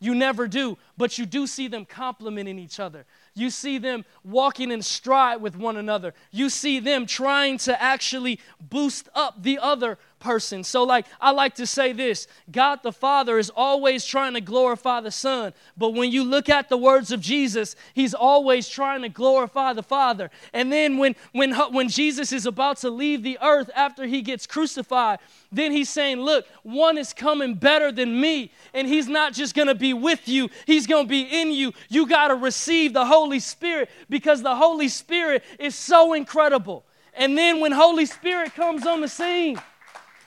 [0.00, 3.06] You never do, but you do see them complimenting each other.
[3.34, 6.12] You see them walking in stride with one another.
[6.30, 10.64] You see them trying to actually boost up the other person.
[10.64, 15.00] So, like, I like to say this God the Father is always trying to glorify
[15.02, 15.52] the Son.
[15.76, 19.82] But when you look at the words of Jesus, He's always trying to glorify the
[19.82, 20.30] Father.
[20.54, 24.46] And then when, when, when Jesus is about to leave the earth after He gets
[24.46, 25.18] crucified,
[25.52, 28.50] then He's saying, Look, one is coming better than me.
[28.72, 31.72] And He's not just going to be with you, He's going to be in you.
[31.90, 36.84] You got to receive the Holy Spirit because the Holy Spirit is so incredible.
[37.16, 39.60] And then when Holy Spirit comes on the scene,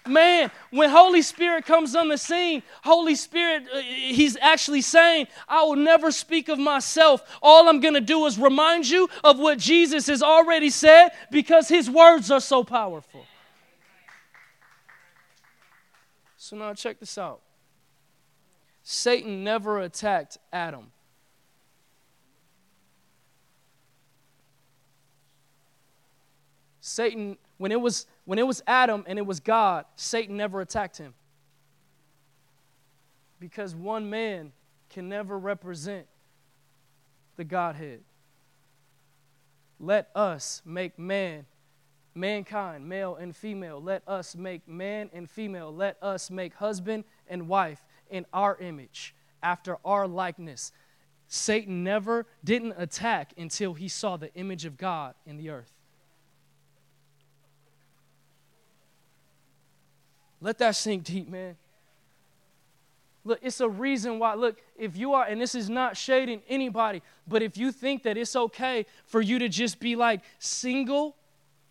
[0.09, 5.63] man, when Holy Spirit comes on the scene, Holy Spirit, uh, He's actually saying, I
[5.63, 7.21] will never speak of myself.
[7.41, 11.67] All I'm going to do is remind you of what Jesus has already said because
[11.67, 13.25] His words are so powerful.
[16.37, 17.41] So now check this out
[18.83, 20.91] Satan never attacked Adam.
[26.79, 30.97] Satan, when it was when it was Adam and it was God, Satan never attacked
[30.97, 31.13] him.
[33.39, 34.51] Because one man
[34.89, 36.07] can never represent
[37.37, 38.01] the Godhead.
[39.79, 41.45] Let us make man,
[42.15, 43.81] mankind, male and female.
[43.81, 45.73] Let us make man and female.
[45.73, 50.73] Let us make husband and wife in our image, after our likeness.
[51.29, 55.76] Satan never didn't attack until he saw the image of God in the earth.
[60.41, 61.55] Let that sink deep, man.
[63.23, 64.35] Look, it's a reason why.
[64.35, 68.15] Look, if you are, and this is not shading anybody, but if you think that
[68.15, 71.15] it's okay for you to just be like single,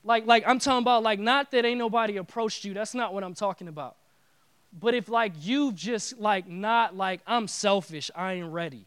[0.05, 2.75] like, like I'm talking about, like, not that ain't nobody approached you.
[2.75, 3.97] That's not what I'm talking about.
[4.79, 8.87] But if like you just like not like I'm selfish, I ain't ready.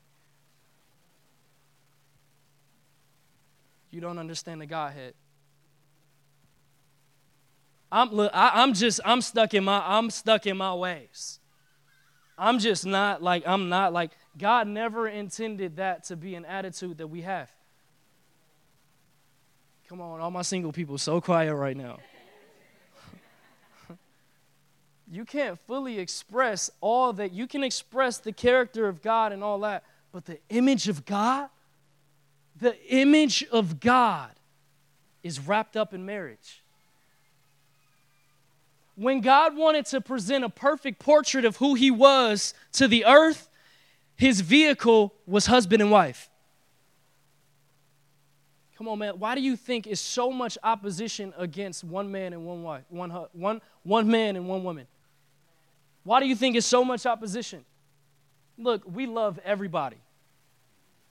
[3.89, 5.15] You don't understand the Godhead.
[7.91, 11.39] I'm look, I, am just I'm stuck in my I'm stuck in my ways.
[12.37, 16.99] I'm just not like I'm not like God never intended that to be an attitude
[16.99, 17.51] that we have.
[19.87, 21.97] Come on, all my single people so quiet right now.
[25.11, 27.33] you can't fully express all that.
[27.33, 31.49] You can express the character of God and all that, but the image of God,
[32.55, 34.29] the image of God
[35.23, 36.63] is wrapped up in marriage
[38.99, 43.49] when God wanted to present a perfect portrait of who He was to the earth,
[44.17, 46.29] His vehicle was husband and wife.
[48.77, 49.17] Come on, man.
[49.17, 53.09] Why do you think is so much opposition against one man and one wife, one,
[53.31, 54.85] one, one man and one woman?
[56.03, 57.63] Why do you think is so much opposition?
[58.57, 59.97] Look, we love everybody.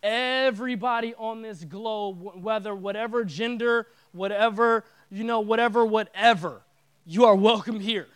[0.03, 6.63] Everybody on this globe, whether whatever gender, whatever, you know, whatever, whatever
[7.09, 8.07] you are welcome here.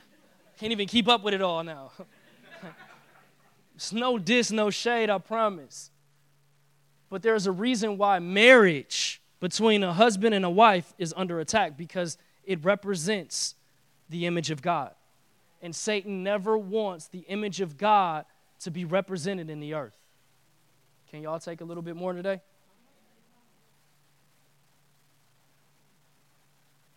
[0.58, 1.92] Can't even keep up with it all now.
[3.74, 5.90] it's no diss, no shade, I promise.
[7.08, 11.78] But there's a reason why marriage between a husband and a wife is under attack
[11.78, 13.54] because it represents
[14.10, 14.94] the image of God.
[15.62, 18.26] And Satan never wants the image of God
[18.60, 19.96] to be represented in the earth.
[21.10, 22.42] Can y'all take a little bit more today?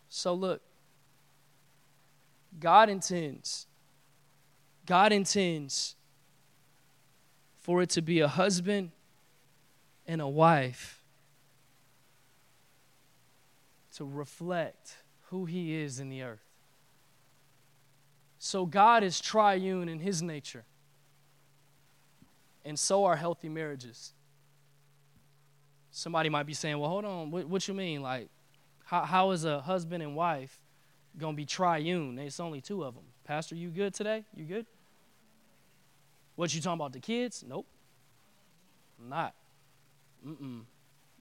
[0.10, 0.62] So, look,
[2.60, 3.68] God intends,
[4.86, 5.96] God intends
[7.58, 8.92] for it to be a husband
[10.08, 11.04] and a wife
[13.96, 14.98] to reflect
[15.30, 16.46] who He is in the earth.
[18.38, 20.66] So, God is triune in His nature,
[22.64, 24.14] and so are healthy marriages.
[25.92, 28.02] Somebody might be saying, Well, hold on, what, what you mean?
[28.02, 28.30] Like,
[28.84, 30.60] how, how is a husband and wife
[31.18, 32.20] going to be triune?
[32.20, 33.04] It's only two of them.
[33.24, 34.24] Pastor, you good today?
[34.36, 34.66] You good?
[36.36, 37.44] What you talking about, the kids?
[37.48, 37.68] Nope.
[39.00, 39.34] I'm not.
[40.26, 40.62] Mm-mm.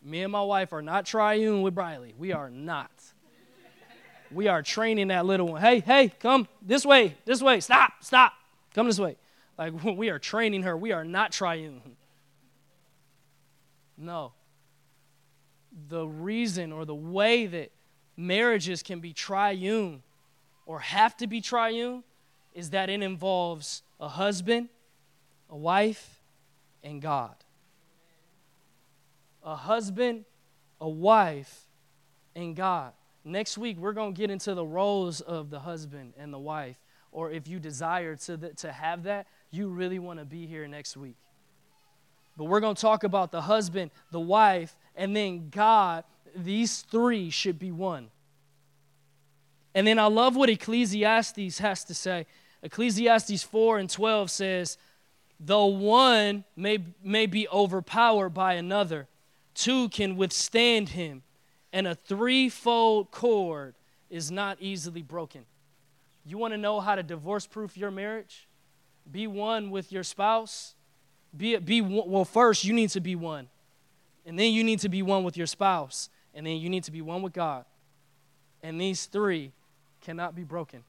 [0.03, 2.15] Me and my wife are not triune with Briley.
[2.19, 2.91] We are not.
[4.31, 5.61] We are training that little one.
[5.61, 7.61] Hey, hey, come this way, this way.
[7.61, 8.33] Stop, stop.
[8.75, 9.17] Come this way.
[9.57, 10.77] Like we are training her.
[10.77, 11.81] We are not triune.
[13.97, 14.33] No.
[15.89, 17.73] The reason or the way that
[18.17, 20.03] marriages can be triune
[20.67, 22.03] or have to be triune
[22.55, 24.69] is that it involves a husband,
[25.51, 26.21] a wife,
[26.83, 27.35] and God
[29.45, 30.25] a husband,
[30.81, 31.67] a wife,
[32.35, 32.93] and God.
[33.25, 36.77] Next week, we're going to get into the roles of the husband and the wife.
[37.13, 40.67] Or if you desire to, the, to have that, you really want to be here
[40.67, 41.17] next week.
[42.37, 46.05] But we're going to talk about the husband, the wife, and then God.
[46.35, 48.11] These three should be one.
[49.75, 52.27] And then I love what Ecclesiastes has to say.
[52.63, 54.79] Ecclesiastes 4 and 12 says,
[55.41, 59.09] Though one may, may be overpowered by another,
[59.55, 61.23] two can withstand him,
[61.73, 63.75] and a threefold cord
[64.09, 65.45] is not easily broken.
[66.25, 68.49] You want to know how to divorce proof your marriage?
[69.11, 70.75] Be one with your spouse.
[71.37, 73.49] Be, be well, first, you need to be one.
[74.25, 76.09] And then you need to be one with your spouse.
[76.35, 77.65] And then you need to be one with God.
[78.63, 79.53] And these three
[80.01, 80.83] cannot be broken.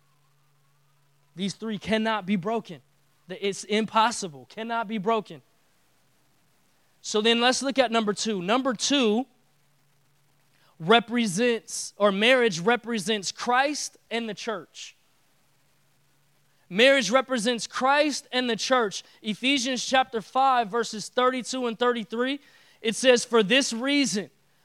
[1.35, 2.81] These three cannot be broken.
[3.29, 5.41] It's impossible, cannot be broken.
[7.01, 8.41] So then let's look at number two.
[8.41, 9.25] Number two
[10.79, 14.95] represents, or marriage represents Christ and the church.
[16.69, 19.03] Marriage represents Christ and the church.
[19.21, 22.39] Ephesians chapter 5, verses 32 and 33,
[22.81, 24.29] it says, For this reason,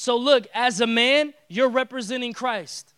[0.00, 2.94] So, look, as a man, you're representing Christ.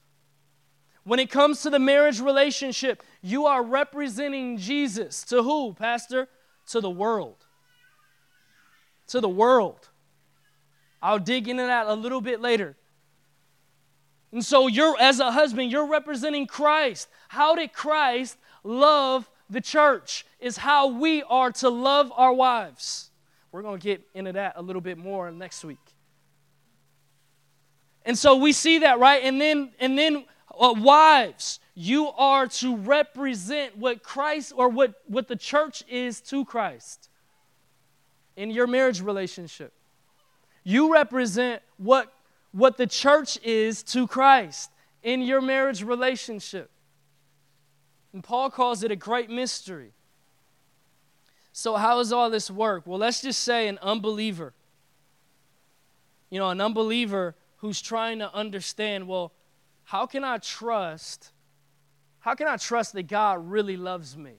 [1.05, 5.24] When it comes to the marriage relationship, you are representing Jesus.
[5.24, 6.28] To who, Pastor?
[6.68, 7.44] To the world
[9.12, 9.88] to the world.
[11.03, 12.76] I'll dig into that a little bit later.
[14.32, 17.09] And so you're as a husband, you're representing Christ.
[17.28, 20.24] How did Christ love the church?
[20.40, 23.11] Is how we are to love our wives.
[23.50, 25.91] We're going to get into that a little bit more next week.
[28.05, 29.22] And so we see that, right?
[29.22, 30.24] And then and then
[30.59, 36.44] uh, wives, you are to represent what Christ or what what the church is to
[36.44, 37.09] Christ
[38.36, 39.72] in your marriage relationship.
[40.64, 42.12] You represent what,
[42.53, 44.70] what the church is to Christ
[45.03, 46.70] in your marriage relationship.
[48.12, 49.92] And Paul calls it a great mystery.
[51.53, 52.86] So, how does all this work?
[52.86, 54.55] Well, let's just say an unbeliever,
[56.30, 59.33] you know, an unbeliever who's trying to understand, well,
[59.85, 61.31] how can I trust?
[62.19, 64.35] How can I trust that God really loves me?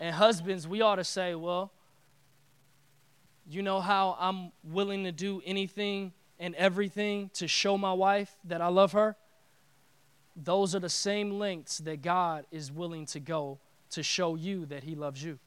[0.00, 1.72] And husbands, we ought to say, well,
[3.48, 8.60] you know how I'm willing to do anything and everything to show my wife that
[8.60, 9.14] I love her?
[10.34, 13.60] Those are the same lengths that God is willing to go
[13.90, 15.38] to show you that He loves you.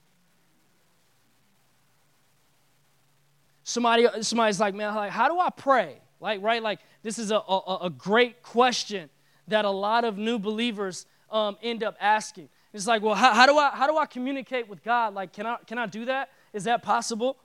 [3.65, 5.99] Somebody, somebody's like, man, like, how do I pray?
[6.23, 6.63] Like, right?
[6.63, 9.09] Like, this is a, a, a great question
[9.49, 12.47] that a lot of new believers um, end up asking.
[12.71, 15.13] It's like, well, how, how, do I how do I communicate with God?
[15.13, 16.29] Like, can I can I do that?
[16.53, 17.37] Is that possible?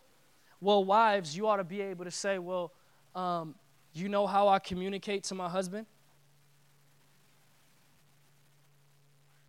[0.61, 2.73] Well, wives, you ought to be able to say, well,
[3.17, 3.57] um,
[3.93, 5.85] you know how I communicate to my husband?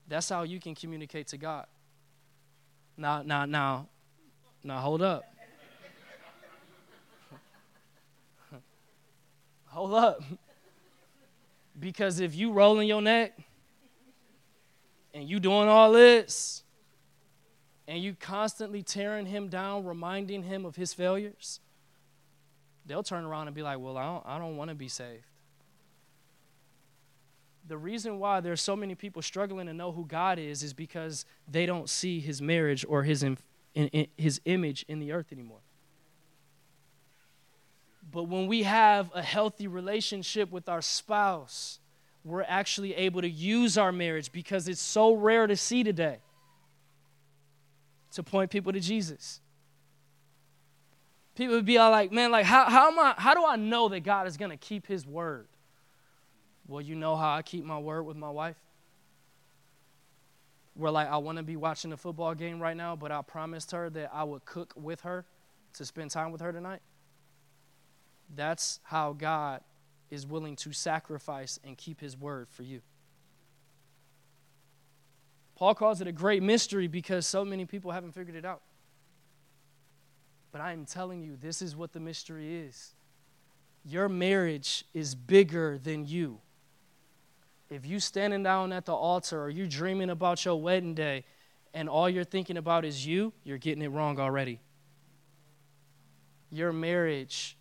[0.08, 1.68] That's how you can communicate to God.
[2.98, 3.90] Now, now, now,
[4.64, 5.24] now, hold up.
[9.70, 10.22] Hold up.
[11.80, 13.38] Because if you rolling your neck
[15.13, 16.63] and you doing all this
[17.88, 21.61] and you constantly tearing him down, reminding him of his failures,
[22.86, 25.24] they'll turn around and be like, Well, I don't, I don't want to be saved.
[27.67, 31.24] The reason why there's so many people struggling to know who God is is because
[31.47, 33.38] they don't see his marriage or his, in,
[33.76, 35.59] in, his image in the earth anymore.
[38.12, 41.80] But when we have a healthy relationship with our spouse,
[42.24, 46.20] we're actually able to use our marriage because it's so rare to see today
[48.14, 49.41] to point people to Jesus.
[51.36, 53.89] People would be all like, man, like how, how am I how do I know
[53.89, 55.47] that God is gonna keep his word?
[56.68, 58.57] Well, you know how I keep my word with my wife?
[60.76, 63.72] Where, like, I want to be watching a football game right now, but I promised
[63.72, 65.26] her that I would cook with her
[65.74, 66.82] to spend time with her tonight.
[68.36, 69.62] That's how God
[70.10, 72.82] is willing to sacrifice and keep his word for you.
[75.56, 78.62] Paul calls it a great mystery because so many people haven't figured it out.
[80.52, 82.94] But I am telling you, this is what the mystery is.
[83.86, 86.40] Your marriage is bigger than you
[87.70, 91.24] if you standing down at the altar or you dreaming about your wedding day
[91.74, 94.60] and all you're thinking about is you, you're getting it wrong already.
[96.50, 97.56] Your marriage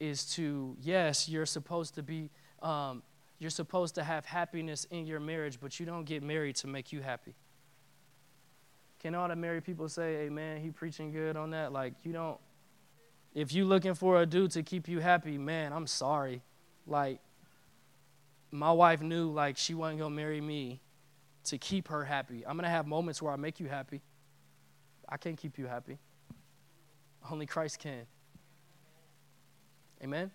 [0.00, 2.30] is to, yes, you're supposed to be,
[2.62, 3.02] um,
[3.38, 6.92] you're supposed to have happiness in your marriage, but you don't get married to make
[6.92, 7.34] you happy.
[8.98, 11.72] Can all the married people say, hey man, he preaching good on that?
[11.72, 12.38] Like, you don't,
[13.34, 16.42] if you looking for a dude to keep you happy, man, I'm sorry.
[16.86, 17.20] Like,
[18.50, 20.80] my wife knew like she wasn't gonna marry me
[21.44, 22.44] to keep her happy.
[22.46, 24.02] I'm gonna have moments where I make you happy.
[25.08, 25.98] I can't keep you happy.
[27.30, 28.06] Only Christ can.
[30.02, 30.30] Amen?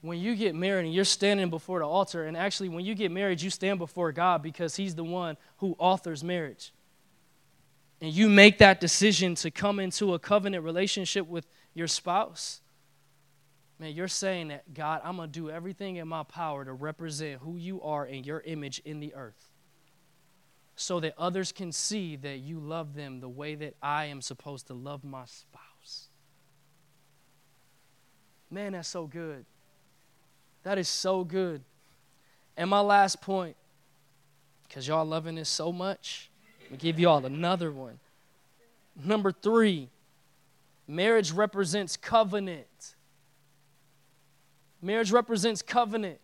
[0.00, 3.10] When you get married and you're standing before the altar, and actually, when you get
[3.10, 6.72] married, you stand before God because He's the one who authors marriage.
[8.00, 12.60] And you make that decision to come into a covenant relationship with your spouse
[13.78, 17.40] Man, you're saying that, God, I'm going to do everything in my power to represent
[17.42, 19.48] who you are and your image in the earth
[20.74, 24.66] so that others can see that you love them the way that I am supposed
[24.68, 25.62] to love my spouse.
[28.50, 29.44] Man, that's so good.
[30.62, 31.62] That is so good.
[32.56, 33.56] And my last point,
[34.66, 36.30] because y'all loving this so much,
[36.68, 37.98] going to give y'all another one.
[39.02, 39.88] Number three,
[40.86, 42.94] marriage represents covenant.
[44.82, 46.18] Marriage represents covenant.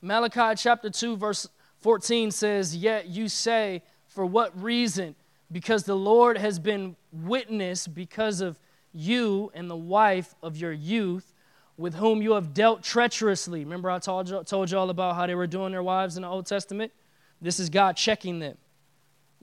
[0.00, 1.48] Malachi chapter 2, verse
[1.80, 5.14] 14 says, Yet you say, For what reason?
[5.50, 8.58] Because the Lord has been witness because of
[8.98, 11.32] you and the wife of your youth,
[11.76, 13.64] with whom you have dealt treacherously.
[13.64, 16.22] Remember, I told you, told you all about how they were doing their wives in
[16.22, 16.92] the Old Testament?
[17.40, 18.56] This is God checking them.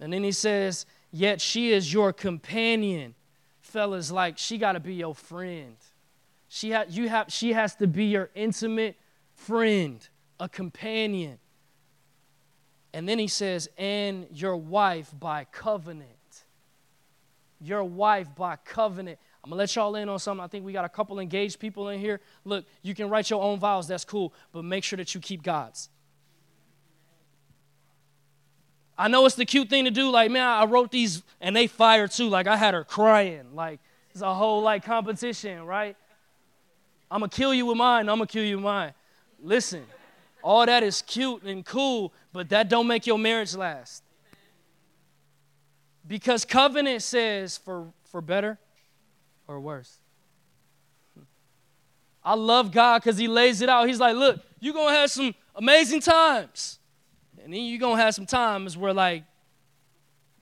[0.02, 3.16] And then he says, Yet she is your companion.
[3.62, 5.78] Fellas, like, she got to be your friend.
[6.50, 8.98] She, ha- you have, she has to be your intimate
[9.34, 10.08] friend,
[10.40, 11.40] a companion.
[12.94, 16.10] And then he says, and your wife by covenant.
[17.60, 19.20] Your wife by covenant.
[19.46, 20.44] I'm gonna let y'all in on something.
[20.44, 22.20] I think we got a couple engaged people in here.
[22.46, 25.44] Look, you can write your own vows, that's cool, but make sure that you keep
[25.44, 25.90] God's.
[28.98, 31.68] I know it's the cute thing to do, like, man, I wrote these and they
[31.68, 32.28] fire too.
[32.28, 33.54] Like I had her crying.
[33.54, 33.80] Like
[34.10, 35.96] it's a whole like competition, right?
[37.12, 38.10] I'm to kill you with mine.
[38.10, 38.96] I'm to kill you with mine.
[39.44, 39.86] Listen,
[40.42, 44.02] all that is cute and cool, but that don't make your marriage last.
[46.08, 48.58] Because covenant says for, for better
[49.48, 49.98] or worse.
[52.24, 53.88] I love God because He lays it out.
[53.88, 56.80] He's like, look, you're going to have some amazing times.
[57.44, 59.24] And then you're going to have some times where, like,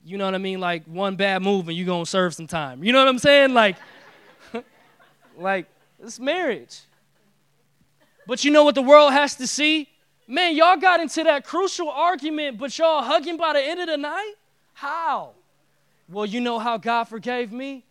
[0.06, 0.60] you know what I mean?
[0.60, 2.84] Like, one bad move and you're going to serve some time.
[2.84, 3.54] You know what I'm saying?
[3.54, 3.76] Like,
[5.38, 5.66] like,
[6.02, 6.82] it's marriage.
[8.26, 9.90] But you know what the world has to see?
[10.28, 13.98] Man, y'all got into that crucial argument, but y'all hugging by the end of the
[13.98, 14.34] night?
[14.74, 15.32] How?
[16.10, 17.84] Well, you know how God forgave me?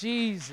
[0.00, 0.52] Jesus.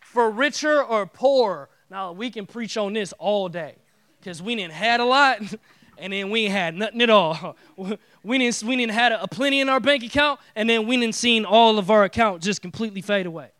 [0.00, 3.76] For richer or poor, Now we can preach on this all day
[4.20, 5.40] because we didn't had a lot
[5.98, 7.56] and then we had nothing at all.
[8.24, 10.98] We didn't, we didn't had a, a plenty in our bank account and then we
[10.98, 13.50] didn't seen all of our account just completely fade away.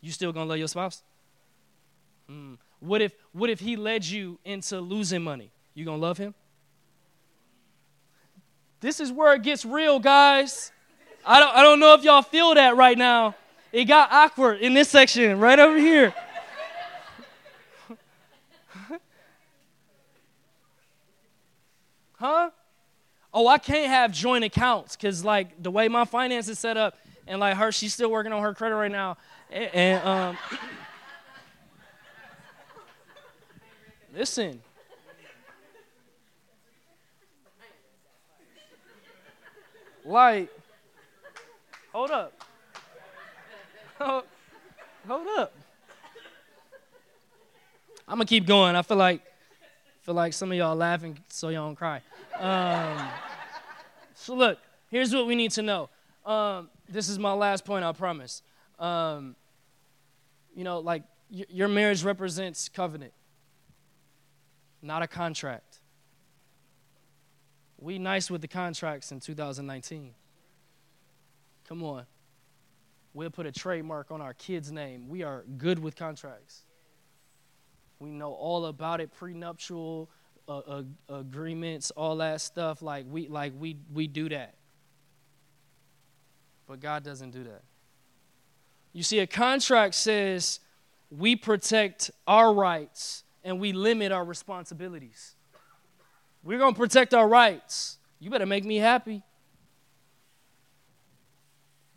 [0.00, 1.02] You still gonna love your spouse?
[2.30, 2.58] Mm.
[2.80, 5.52] What if what if he led you into losing money?
[5.74, 6.34] You gonna love him?
[8.80, 10.72] This is where it gets real, guys.
[11.24, 13.34] I don't, I don't know if y'all feel that right now.
[13.72, 16.12] It got awkward in this section, right over here.
[22.14, 22.50] huh?
[23.32, 26.98] Oh, I can't have joint accounts because, like, the way my finance is set up,
[27.28, 29.16] and like her, she's still working on her credit right now.
[29.50, 30.36] And, and um,
[34.16, 34.60] listen,
[40.04, 40.48] like,
[41.92, 42.32] hold up.
[43.98, 44.24] Hold,
[45.38, 45.52] up.
[48.08, 48.74] I'm gonna keep going.
[48.76, 49.22] I feel like
[50.02, 52.00] feel like some of y'all laughing so y'all don't cry.
[52.38, 53.08] Um,
[54.14, 54.58] so look,
[54.90, 55.90] here's what we need to know.
[56.24, 57.84] Um, this is my last point.
[57.84, 58.42] I promise.
[58.78, 59.36] Um,
[60.54, 63.12] you know, like y- your marriage represents covenant,
[64.82, 65.80] not a contract.
[67.78, 70.14] We nice with the contracts in 2019.
[71.70, 72.04] Come on.
[73.14, 75.08] We'll put a trademark on our kid's name.
[75.08, 76.64] We are good with contracts.
[78.00, 80.10] We know all about it, prenuptial
[80.48, 82.82] uh, uh, agreements, all that stuff.
[82.82, 84.56] Like we, like we, we do that.
[86.66, 87.62] But God doesn't do that.
[88.92, 90.58] You see, a contract says
[91.08, 95.36] we protect our rights and we limit our responsibilities.
[96.42, 97.98] We're going to protect our rights.
[98.18, 99.22] You better make me happy.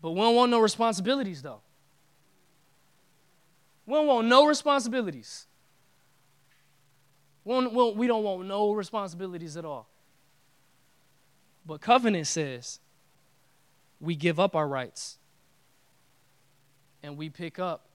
[0.04, 1.62] But we don't want no responsibilities, though.
[3.86, 5.48] We don't want no responsibilities.
[7.46, 9.88] We don't, want no responsibilities at all.
[11.66, 12.82] But covenant says
[14.02, 15.20] we give up our rights
[17.02, 17.86] and we pick up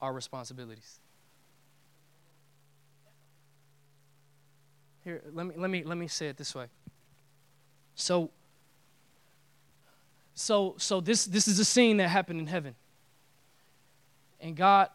[0.00, 1.00] our responsibilities.
[5.02, 6.66] Here, let me, let me, let me say it this way.
[7.96, 8.30] So,
[10.36, 12.74] so, so this, this is a scene that happened in heaven.
[14.38, 14.90] And God,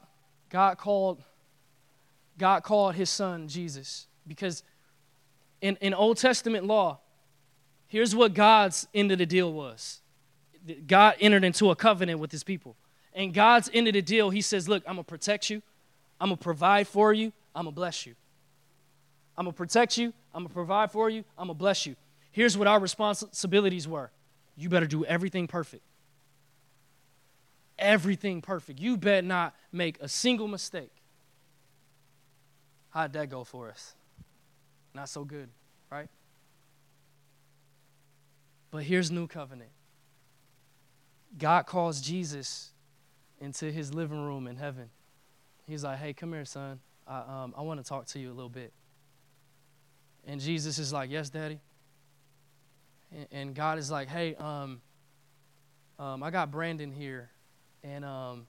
[0.49, 1.23] God called,
[2.37, 4.61] God called his son Jesus because
[5.59, 6.99] in, in Old Testament law,
[7.87, 10.01] here's what God's end of the deal was.
[10.85, 12.75] God entered into a covenant with his people.
[13.11, 15.63] And God's end of the deal, he says, Look, I'm going to protect you,
[16.19, 18.13] I'm going to provide for you, I'm going to bless you.
[19.35, 21.87] I'm going to protect you, I'm going to provide for you, I'm going to bless
[21.87, 21.95] you.
[22.31, 24.11] Here's what our responsibilities were
[24.61, 25.83] you better do everything perfect.
[27.79, 28.79] Everything perfect.
[28.79, 30.91] You better not make a single mistake.
[32.91, 33.95] How'd that go for us?
[34.93, 35.49] Not so good,
[35.89, 36.09] right?
[38.69, 39.71] But here's new covenant.
[41.37, 42.71] God calls Jesus
[43.39, 44.89] into his living room in heaven.
[45.65, 46.79] He's like, hey, come here, son.
[47.07, 48.73] I, um, I want to talk to you a little bit.
[50.27, 51.59] And Jesus is like, yes, daddy
[53.31, 54.81] and God is like, hey, um,
[55.99, 57.29] um, I got Brandon here,
[57.83, 58.47] and um,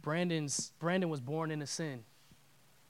[0.00, 2.04] Brandon's Brandon was born into sin.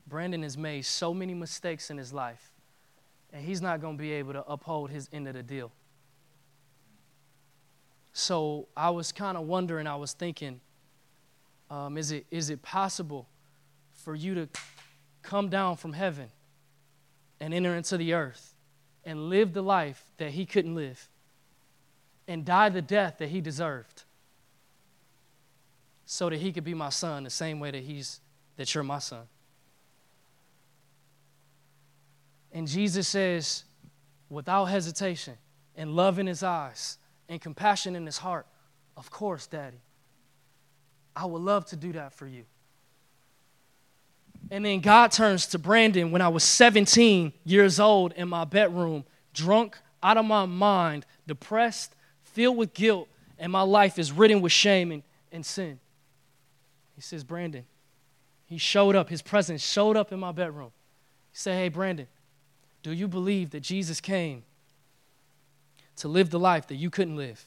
[0.07, 2.51] Brandon has made so many mistakes in his life,
[3.33, 5.73] and he's not going to be able to uphold his end of the deal.
[8.13, 9.87] So I was kind of wondering.
[9.87, 10.61] I was thinking,
[11.71, 13.29] um, is it is it possible
[13.95, 14.49] for you to
[15.23, 16.29] come down from heaven
[17.41, 18.55] and enter into the earth?
[19.09, 21.09] And live the life that he couldn't live
[22.29, 24.05] and die the death that he deserved
[26.05, 28.21] so that he could be my son the same way that he's
[28.59, 29.23] that you're my son.
[32.53, 33.65] And jesus says
[34.29, 35.39] without hesitation
[35.75, 36.99] and love in his eyes
[37.31, 38.47] and compassion in his heart
[38.95, 39.81] of course daddy
[41.17, 42.45] i would love to do that for you
[44.51, 49.05] and then God turns to Brandon when I was 17 years old in my bedroom,
[49.35, 53.09] drunk, out of my mind, depressed, filled with guilt,
[53.39, 55.79] and my life is ridden with shame and, and sin.
[56.95, 57.65] He says, Brandon,
[58.47, 60.73] he showed up, his presence showed up in my bedroom.
[61.31, 62.07] He said, Hey, Brandon,
[62.83, 64.45] do you believe that Jesus came
[65.97, 67.45] to live the life that you couldn't live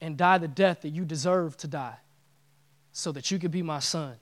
[0.00, 1.96] and die the death that you deserve to die
[2.92, 4.16] so that you could be my son?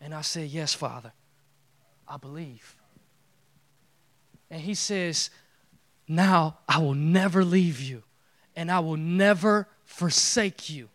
[0.00, 1.12] And I said, Yes, Father,
[2.06, 2.76] I believe.
[4.50, 5.30] And he says,
[6.06, 8.02] Now I will never leave you,
[8.54, 10.88] and I will never forsake you.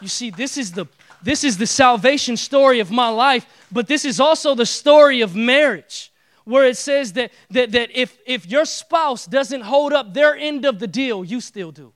[0.00, 0.86] You see, this is the
[1.22, 5.34] this is the salvation story of my life, but this is also the story of
[5.34, 6.12] marriage,
[6.44, 10.64] where it says that, that, that if, if your spouse doesn't hold up their end
[10.64, 11.92] of the deal, you still do.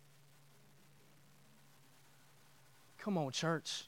[2.98, 3.84] Come on, church.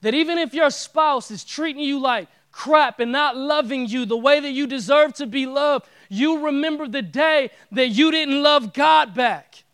[0.00, 4.16] That even if your spouse is treating you like crap and not loving you the
[4.16, 8.72] way that you deserve to be loved, you remember the day that you didn't love
[8.72, 9.64] God back.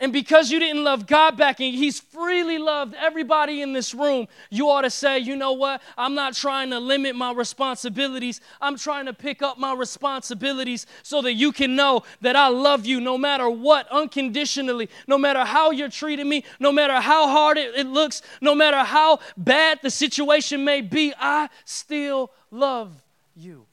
[0.00, 4.26] And because you didn't love God back and He's freely loved everybody in this room,
[4.50, 5.80] you ought to say, you know what?
[5.96, 8.40] I'm not trying to limit my responsibilities.
[8.60, 12.86] I'm trying to pick up my responsibilities so that you can know that I love
[12.86, 17.56] you no matter what, unconditionally, no matter how you're treating me, no matter how hard
[17.56, 22.92] it, it looks, no matter how bad the situation may be, I still love
[23.36, 23.66] you.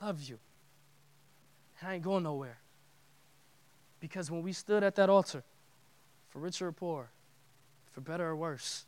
[0.00, 0.38] Love you.
[1.80, 2.61] And I ain't going nowhere.
[4.12, 5.42] Because when we stood at that altar,
[6.28, 7.08] for richer or poor,
[7.92, 8.84] for better or worse,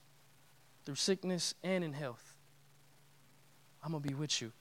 [0.85, 2.35] through sickness and in health,
[3.83, 4.53] I'm going to be with you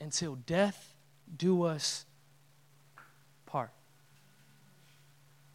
[0.00, 0.94] until death
[1.36, 2.06] do us
[3.44, 3.70] part.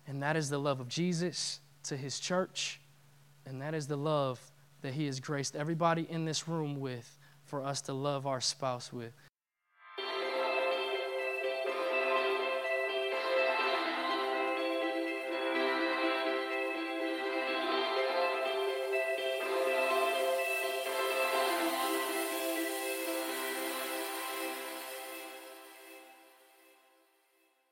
[0.05, 2.79] And that is the love of Jesus to his church,
[3.47, 4.39] and that is the love
[4.83, 8.93] that he has graced everybody in this room with for us to love our spouse
[8.93, 9.13] with.